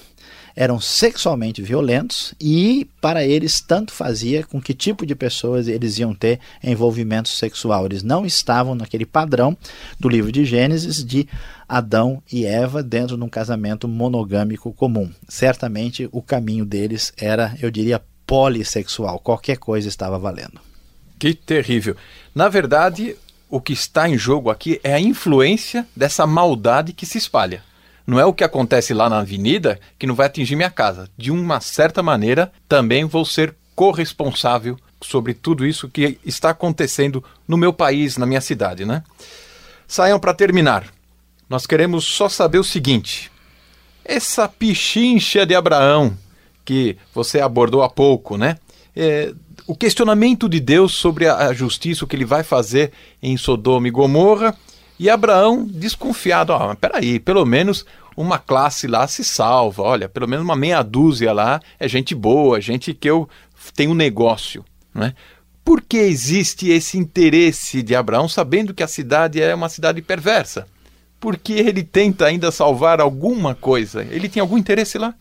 eram 0.56 0.80
sexualmente 0.80 1.62
violentos 1.62 2.34
e 2.40 2.88
para 3.02 3.26
eles 3.26 3.60
tanto 3.60 3.92
fazia 3.92 4.44
com 4.44 4.62
que 4.62 4.74
tipo 4.74 5.06
de 5.06 5.16
pessoas 5.16 5.68
eles 5.68 5.98
iam 5.98 6.14
ter 6.14 6.40
envolvimento 6.64 7.30
sexual. 7.30 7.86
Eles 7.86 8.04
não 8.04 8.26
estavam 8.26 8.76
naquele 8.76 9.06
padrão 9.06 9.58
do 10.00 10.10
livro 10.10 10.32
de 10.32 10.46
Gênesis 10.46 11.04
de 11.04 11.28
Adão 11.68 12.22
e 12.32 12.46
Eva 12.46 12.84
dentro 12.84 13.18
de 13.18 13.24
um 13.24 13.30
casamento 13.30 13.88
monogâmico 13.88 14.72
comum. 14.72 15.10
Certamente 15.28 16.08
o 16.12 16.22
caminho 16.22 16.66
deles 16.66 17.12
era, 17.18 17.56
eu 17.62 17.72
diria, 17.72 18.02
polissexual. 18.26 19.20
Qualquer 19.20 19.58
coisa 19.58 19.88
estava 19.88 20.20
valendo. 20.20 20.60
Que 21.18 21.34
terrível. 21.34 21.96
Na 22.36 22.50
verdade, 22.50 23.16
o 23.50 23.62
que 23.62 23.74
está 23.74 24.10
em 24.10 24.18
jogo 24.18 24.50
aqui 24.50 24.80
é 24.84 24.94
a 24.94 25.00
influência 25.00 25.88
dessa 25.96 26.26
maldade 26.26 26.94
que 26.94 27.06
se 27.06 27.18
espalha. 27.18 27.64
Não 28.06 28.20
é 28.20 28.26
o 28.26 28.34
que 28.34 28.44
acontece 28.44 28.94
lá 28.94 29.10
na 29.10 29.20
avenida 29.20 29.80
que 29.98 30.06
não 30.06 30.16
vai 30.16 30.28
atingir 30.28 30.56
minha 30.56 30.70
casa. 30.70 31.10
De 31.18 31.32
uma 31.32 31.62
certa 31.62 32.04
maneira, 32.04 32.52
também 32.68 33.06
vou 33.06 33.24
ser 33.24 33.56
corresponsável 33.76 34.78
sobre 35.02 35.34
tudo 35.34 35.66
isso 35.66 35.90
que 35.90 36.20
está 36.26 36.50
acontecendo 36.50 37.24
no 37.48 37.58
meu 37.58 37.74
país, 37.74 38.18
na 38.18 38.26
minha 38.26 38.42
cidade, 38.42 38.86
né? 38.86 39.04
Saiam 39.88 40.20
para 40.20 40.34
terminar. 40.34 40.86
Nós 41.50 41.66
queremos 41.66 42.06
só 42.06 42.28
saber 42.28 42.58
o 42.58 42.64
seguinte: 42.64 43.32
essa 44.04 44.48
pichincha 44.48 45.46
de 45.46 45.56
Abraão 45.56 46.18
que 46.66 46.98
você 47.14 47.40
abordou 47.42 47.84
há 47.84 47.90
pouco, 47.90 48.38
né? 48.38 48.58
É, 48.96 49.34
o 49.66 49.76
questionamento 49.76 50.48
de 50.48 50.60
Deus 50.60 50.94
sobre 50.94 51.28
a, 51.28 51.48
a 51.48 51.54
justiça, 51.54 52.06
o 52.06 52.08
que 52.08 52.16
ele 52.16 52.26
vai 52.26 52.44
fazer 52.44 52.92
em 53.22 53.38
Sodoma 53.38 53.88
e 53.88 53.92
Gomorra 53.92 54.56
e 55.04 55.10
Abraão, 55.10 55.66
desconfiado, 55.66 56.52
ó, 56.52 56.68
mas 56.68 56.78
peraí, 56.80 57.20
pelo 57.20 57.46
menos 57.46 57.86
uma 58.16 58.40
classe 58.40 58.88
lá 58.88 59.06
se 59.06 59.22
salva, 59.22 59.84
olha, 59.84 60.08
pelo 60.08 60.30
menos 60.30 60.46
uma 60.46 60.56
meia 60.56 60.82
dúzia 60.82 61.34
lá 61.34 61.60
é 61.78 61.90
gente 61.90 62.16
boa, 62.16 62.62
gente 62.62 62.94
que 62.94 63.10
eu 63.10 63.28
tenho 63.76 63.92
um 63.92 63.96
negócio, 63.96 64.64
né? 64.96 65.14
Por 65.62 65.82
que 65.82 65.98
existe 65.98 66.70
esse 66.70 66.98
interesse 66.98 67.84
de 67.84 67.94
Abraão, 67.94 68.30
sabendo 68.30 68.74
que 68.74 68.82
a 68.82 68.88
cidade 68.88 69.42
é 69.42 69.54
uma 69.54 69.68
cidade 69.68 70.02
perversa? 70.02 70.66
Porque 71.20 71.52
ele 71.52 71.84
tenta 71.84 72.26
ainda 72.26 72.50
salvar 72.50 73.02
alguma 73.02 73.54
coisa? 73.54 74.08
Ele 74.10 74.30
tem 74.30 74.40
algum 74.40 74.58
interesse 74.58 74.98
lá? 74.98 75.14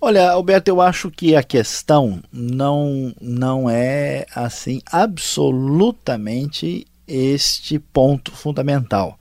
Olha, 0.00 0.28
Alberto, 0.32 0.68
eu 0.68 0.80
acho 0.80 1.08
que 1.08 1.36
a 1.36 1.42
questão 1.44 2.20
não, 2.32 3.14
não 3.20 3.70
é 3.70 4.26
assim 4.34 4.82
absolutamente 4.90 6.84
este 7.06 7.78
ponto 7.78 8.32
fundamental 8.32 9.18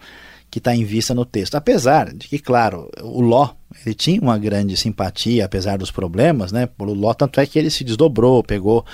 que 0.49 0.59
está 0.59 0.75
em 0.75 0.83
vista 0.83 1.13
no 1.15 1.25
texto. 1.25 1.55
Apesar 1.55 2.13
de 2.13 2.27
que, 2.27 2.37
claro, 2.37 2.89
o 3.01 3.21
Ló 3.21 3.55
ele 3.85 3.95
tinha 3.95 4.21
uma 4.21 4.37
grande 4.37 4.77
simpatia, 4.77 5.45
apesar 5.45 5.77
dos 5.77 5.91
problemas, 5.91 6.51
né, 6.51 6.67
pelo 6.67 6.93
Ló, 6.93 7.13
tanto 7.13 7.39
é 7.39 7.45
que 7.45 7.57
ele 7.57 7.69
se 7.69 7.83
desdobrou, 7.83 8.43
pegou 8.43 8.85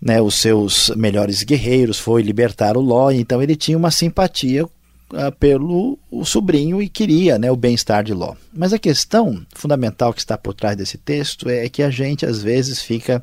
né, 0.00 0.20
os 0.20 0.34
seus 0.34 0.90
melhores 0.90 1.42
guerreiros, 1.42 1.98
foi 1.98 2.22
libertar 2.22 2.76
o 2.76 2.80
Ló, 2.80 3.10
então 3.10 3.42
ele 3.42 3.56
tinha 3.56 3.76
uma 3.76 3.90
simpatia 3.90 4.66
uh, 5.12 5.32
pelo 5.38 5.98
o 6.10 6.24
sobrinho 6.24 6.80
e 6.80 6.88
queria 6.88 7.38
né, 7.38 7.50
o 7.50 7.56
bem-estar 7.56 8.02
de 8.02 8.12
Ló. 8.14 8.34
Mas 8.52 8.72
a 8.72 8.78
questão 8.78 9.44
fundamental 9.54 10.12
que 10.12 10.20
está 10.20 10.36
por 10.38 10.54
trás 10.54 10.76
desse 10.76 10.98
texto 10.98 11.48
é 11.48 11.68
que 11.68 11.82
a 11.82 11.90
gente 11.90 12.24
às 12.24 12.42
vezes 12.42 12.82
fica 12.82 13.22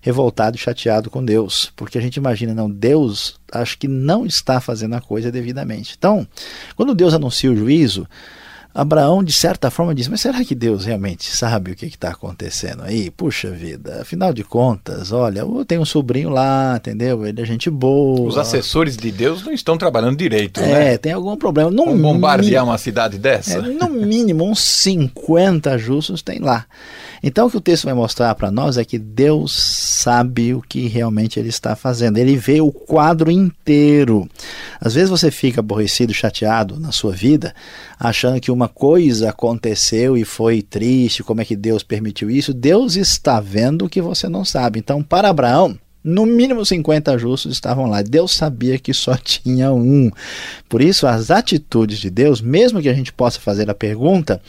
revoltado 0.00 0.56
e 0.56 0.60
chateado 0.60 1.10
com 1.10 1.24
Deus, 1.24 1.72
porque 1.76 1.98
a 1.98 2.00
gente 2.00 2.16
imagina, 2.16 2.54
não, 2.54 2.70
Deus 2.70 3.38
acho 3.52 3.78
que 3.78 3.88
não 3.88 4.24
está 4.24 4.60
fazendo 4.60 4.94
a 4.94 5.00
coisa 5.00 5.30
devidamente. 5.30 5.94
Então, 5.98 6.26
quando 6.76 6.94
Deus 6.94 7.14
anuncia 7.14 7.50
o 7.50 7.56
juízo, 7.56 8.06
Abraão, 8.74 9.22
de 9.22 9.32
certa 9.32 9.70
forma, 9.70 9.94
diz: 9.94 10.08
Mas 10.08 10.20
será 10.20 10.44
que 10.44 10.54
Deus 10.54 10.84
realmente 10.84 11.34
sabe 11.36 11.72
o 11.72 11.76
que 11.76 11.86
está 11.86 12.10
acontecendo 12.10 12.82
aí? 12.82 13.10
Puxa 13.10 13.50
vida, 13.50 14.02
afinal 14.02 14.32
de 14.32 14.44
contas, 14.44 15.10
olha, 15.12 15.40
eu 15.40 15.64
tenho 15.64 15.80
um 15.80 15.86
sobrinho 15.86 16.30
lá, 16.30 16.76
entendeu? 16.76 17.26
Ele 17.26 17.42
é 17.42 17.44
gente 17.44 17.68
boa. 17.68 18.28
Os 18.28 18.38
assessores 18.38 18.96
de 18.96 19.10
Deus 19.10 19.44
não 19.44 19.52
estão 19.52 19.76
trabalhando 19.76 20.16
direito, 20.16 20.60
é, 20.60 20.66
né? 20.66 20.94
É, 20.94 20.98
tem 20.98 21.12
algum 21.12 21.36
problema. 21.36 21.70
No 21.70 21.96
bombardear 21.96 22.64
uma 22.64 22.78
cidade 22.78 23.18
dessa? 23.18 23.58
É, 23.58 23.60
no 23.60 23.88
mínimo, 23.88 24.44
uns 24.44 24.60
50 24.60 25.76
justos 25.78 26.22
tem 26.22 26.38
lá. 26.38 26.66
Então, 27.22 27.46
o 27.46 27.50
que 27.50 27.56
o 27.56 27.60
texto 27.60 27.84
vai 27.84 27.92
mostrar 27.92 28.34
para 28.34 28.50
nós 28.50 28.78
é 28.78 28.84
que 28.84 28.98
Deus 28.98 29.52
sabe 29.52 30.54
o 30.54 30.62
que 30.62 30.88
realmente 30.88 31.38
ele 31.38 31.50
está 31.50 31.76
fazendo. 31.76 32.16
Ele 32.16 32.36
vê 32.36 32.60
o 32.60 32.72
quadro 32.72 33.30
inteiro. 33.30 34.28
Às 34.80 34.94
vezes 34.94 35.10
você 35.10 35.30
fica 35.30 35.60
aborrecido, 35.60 36.14
chateado 36.14 36.80
na 36.80 36.92
sua 36.92 37.12
vida, 37.12 37.54
achando 37.98 38.40
que 38.40 38.50
uma 38.60 38.68
coisa 38.68 39.30
aconteceu 39.30 40.18
e 40.18 40.24
foi 40.24 40.60
triste, 40.60 41.22
como 41.22 41.40
é 41.40 41.44
que 41.46 41.56
Deus 41.56 41.82
permitiu 41.82 42.30
isso? 42.30 42.52
Deus 42.52 42.94
está 42.94 43.40
vendo 43.40 43.86
o 43.86 43.88
que 43.88 44.02
você 44.02 44.28
não 44.28 44.44
sabe. 44.44 44.78
Então, 44.78 45.02
para 45.02 45.30
Abraão, 45.30 45.78
no 46.04 46.26
mínimo 46.26 46.64
50 46.64 47.16
justos 47.16 47.52
estavam 47.52 47.86
lá. 47.86 48.02
Deus 48.02 48.32
sabia 48.32 48.78
que 48.78 48.92
só 48.92 49.16
tinha 49.18 49.72
um. 49.72 50.10
Por 50.68 50.82
isso, 50.82 51.06
as 51.06 51.30
atitudes 51.30 51.98
de 51.98 52.10
Deus, 52.10 52.42
mesmo 52.42 52.82
que 52.82 52.88
a 52.90 52.94
gente 52.94 53.14
possa 53.14 53.40
fazer 53.40 53.70
a 53.70 53.74
pergunta, 53.74 54.42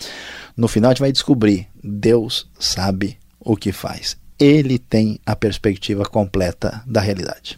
no 0.57 0.67
final 0.67 0.89
a 0.89 0.93
gente 0.93 1.01
vai 1.01 1.11
descobrir: 1.11 1.67
Deus 1.81 2.49
sabe 2.59 3.17
o 3.39 3.55
que 3.55 3.71
faz. 3.71 4.17
Ele 4.37 4.77
tem 4.77 5.19
a 5.25 5.35
perspectiva 5.37 6.03
completa 6.03 6.83
da 6.85 6.99
realidade. 6.99 7.57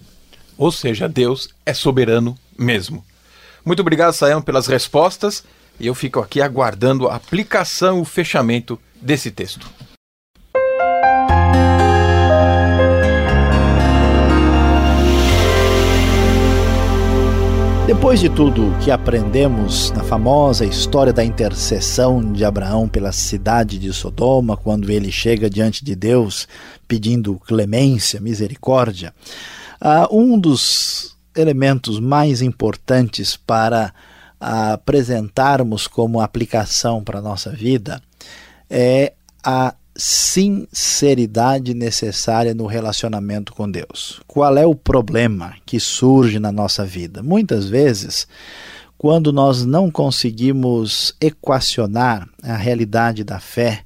Ou 0.55 0.71
seja, 0.71 1.09
Deus 1.09 1.49
é 1.65 1.73
soberano 1.73 2.37
mesmo. 2.57 3.03
Muito 3.65 3.79
obrigado, 3.79 4.13
Sayão, 4.13 4.41
pelas 4.41 4.67
respostas. 4.67 5.43
E 5.79 5.88
eu 5.88 5.95
fico 5.95 6.19
aqui 6.19 6.41
aguardando 6.41 7.07
a 7.07 7.15
aplicação 7.15 8.01
o 8.01 8.05
fechamento 8.05 8.79
desse 9.01 9.31
texto. 9.31 9.69
Depois 17.86 18.19
de 18.19 18.29
tudo 18.29 18.75
que 18.83 18.89
aprendemos 18.89 19.91
na 19.91 20.03
famosa 20.03 20.65
história 20.65 21.12
da 21.12 21.23
intercessão 21.23 22.31
de 22.31 22.45
Abraão 22.45 22.88
pela 22.88 23.12
cidade 23.12 23.77
de 23.77 23.91
Sodoma, 23.93 24.55
quando 24.55 24.89
ele 24.89 25.12
chega 25.12 25.49
diante 25.49 25.83
de 25.83 25.93
Deus 25.93 26.47
pedindo 26.88 27.39
clemência, 27.45 28.21
misericórdia, 28.21 29.13
uh, 29.81 30.17
um 30.17 30.39
dos 30.39 31.15
elementos 31.36 31.99
mais 31.99 32.41
importantes 32.41 33.36
para 33.36 33.93
apresentarmos 34.43 35.88
como 35.88 36.19
aplicação 36.19 37.01
para 37.01 37.19
a 37.19 37.21
nossa 37.21 37.49
vida 37.49 38.01
é 38.69 39.13
a 39.41 39.73
sinceridade 39.95 41.73
necessária 41.73 42.53
no 42.53 42.65
relacionamento 42.65 43.53
com 43.53 43.69
Deus. 43.69 44.21
Qual 44.27 44.58
é 44.58 44.65
o 44.65 44.75
problema 44.75 45.56
que 45.65 45.79
surge 45.79 46.39
na 46.39 46.51
nossa 46.51 46.84
vida? 46.84 47.23
Muitas 47.23 47.69
vezes, 47.69 48.27
quando 48.97 49.32
nós 49.32 49.65
não 49.65 49.89
conseguimos 49.89 51.15
equacionar 51.21 52.27
a 52.41 52.58
realidade 52.58 53.23
da 53.23 53.39
fé 53.39 53.84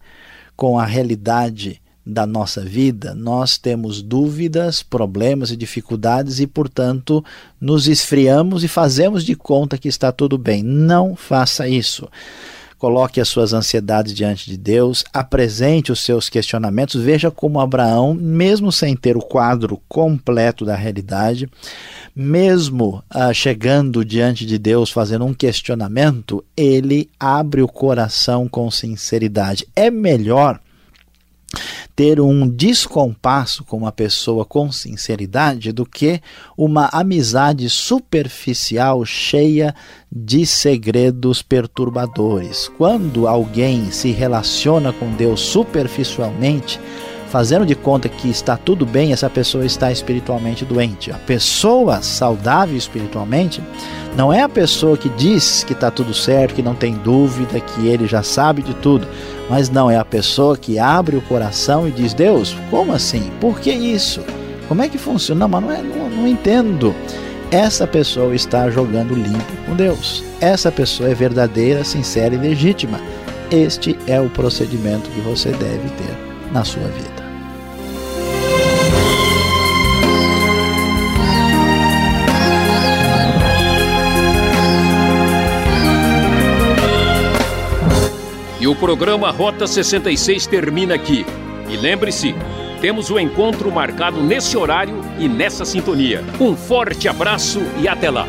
com 0.56 0.80
a 0.80 0.86
realidade 0.86 1.80
da 2.08 2.26
nossa 2.26 2.62
vida, 2.62 3.14
nós 3.14 3.58
temos 3.58 4.02
dúvidas, 4.02 4.82
problemas 4.82 5.52
e 5.52 5.58
dificuldades 5.58 6.40
e, 6.40 6.48
portanto, 6.48 7.24
nos 7.60 7.88
esfriamos 7.88 8.64
e 8.64 8.68
fazemos 8.68 9.26
de 9.26 9.36
conta 9.36 9.78
que 9.78 9.90
está 9.90 10.12
tudo 10.12 10.38
bem. 10.38 10.64
Não 10.64 11.16
faça 11.16 11.68
isso. 11.68 12.08
Coloque 12.78 13.20
as 13.20 13.28
suas 13.28 13.54
ansiedades 13.54 14.14
diante 14.14 14.50
de 14.50 14.56
Deus, 14.56 15.04
apresente 15.12 15.92
os 15.92 16.00
seus 16.00 16.30
questionamentos. 16.30 17.02
Veja 17.02 17.32
como 17.32 17.60
Abraão, 17.60 18.14
mesmo 18.14 18.72
sem 18.72 18.96
ter 18.96 19.18
o 19.18 19.22
quadro 19.22 19.82
completo 19.90 20.64
da 20.64 20.76
realidade, 20.76 21.50
mesmo 22.16 23.04
ah, 23.10 23.34
chegando 23.34 24.06
diante 24.06 24.46
de 24.46 24.60
Deus 24.60 24.92
fazendo 24.92 25.26
um 25.26 25.34
questionamento, 25.34 26.46
ele 26.56 27.10
abre 27.20 27.64
o 27.64 27.68
coração 27.68 28.48
com 28.48 28.70
sinceridade. 28.70 29.68
É 29.76 29.90
melhor 29.90 30.60
ter 31.96 32.22
um 32.22 32.48
descompasso 32.48 33.64
com 33.64 33.78
uma 33.78 33.92
pessoa 33.92 34.46
com 34.46 34.72
sinceridade 34.72 35.72
do 35.72 35.86
que 35.86 36.22
uma 36.56 36.90
amizade 36.92 37.70
superficial 37.70 39.04
cheia 39.04 39.74
de 40.12 40.46
segredos 40.46 41.42
perturbadores. 41.42 42.70
Quando 42.78 43.28
alguém 43.28 43.92
se 43.92 44.12
relaciona 44.12 44.94
com 44.94 45.12
Deus 45.14 45.42
superficialmente, 45.42 46.80
fazendo 47.30 47.66
de 47.66 47.76
conta 47.76 48.10
que 48.10 48.30
está 48.30 48.58
tudo 48.58 48.86
bem, 48.86 49.12
essa 49.12 49.30
pessoa 49.30 49.66
está 49.66 49.92
espiritualmente 49.92 50.66
doente. 50.66 51.12
A 51.12 51.18
pessoa 51.18 52.02
saudável 52.02 52.78
espiritualmente 52.78 53.62
não 54.16 54.32
é 54.32 54.42
a 54.42 54.50
pessoa 54.50 54.98
que 54.98 55.10
diz 55.10 55.64
que 55.64 55.74
está 55.74 55.92
tudo 55.92 56.14
certo, 56.14 56.56
que 56.56 56.64
não 56.64 56.76
tem 56.76 56.94
dúvida, 56.96 57.60
que 57.60 57.88
ele 57.88 58.08
já 58.08 58.24
sabe 58.24 58.62
de 58.62 58.74
tudo. 58.76 59.08
Mas 59.50 59.70
não, 59.70 59.90
é 59.90 59.98
a 59.98 60.06
pessoa 60.06 60.58
que 60.58 60.80
abre 60.80 61.16
o 61.16 61.22
coração 61.22 61.88
e 61.88 61.92
diz: 61.92 62.14
Deus, 62.14 62.56
como 62.70 62.94
assim? 62.94 63.32
Por 63.40 63.60
que 63.60 63.72
isso? 63.72 64.22
Como 64.68 64.82
é 64.82 64.90
que 64.90 64.98
funciona? 64.98 65.42
Não, 65.42 65.48
mas 65.48 65.64
não, 65.64 65.72
é, 65.72 65.82
não, 65.82 66.10
não 66.10 66.28
entendo. 66.28 66.96
Essa 67.52 67.88
pessoa 67.88 68.36
está 68.36 68.70
jogando 68.70 69.14
limpo 69.14 69.56
com 69.66 69.74
Deus. 69.74 70.24
Essa 70.42 70.70
pessoa 70.70 71.10
é 71.10 71.14
verdadeira, 71.14 71.84
sincera 71.84 72.36
e 72.36 72.38
legítima. 72.38 73.00
Este 73.50 73.98
é 74.06 74.20
o 74.20 74.30
procedimento 74.30 75.10
que 75.12 75.22
você 75.22 75.52
deve 75.52 75.90
ter 75.92 76.52
na 76.52 76.66
sua 76.66 76.84
vida. 76.84 77.17
O 88.68 88.76
programa 88.76 89.32
Rota 89.32 89.66
66 89.66 90.46
termina 90.46 90.94
aqui. 90.94 91.26
E 91.70 91.78
lembre-se, 91.78 92.36
temos 92.82 93.10
o 93.10 93.18
encontro 93.18 93.72
marcado 93.72 94.22
nesse 94.22 94.58
horário 94.58 95.00
e 95.18 95.30
nessa 95.30 95.64
sintonia. 95.64 96.22
Um 96.38 96.54
forte 96.54 97.08
abraço 97.08 97.62
e 97.80 97.88
até 97.88 98.10
lá! 98.10 98.28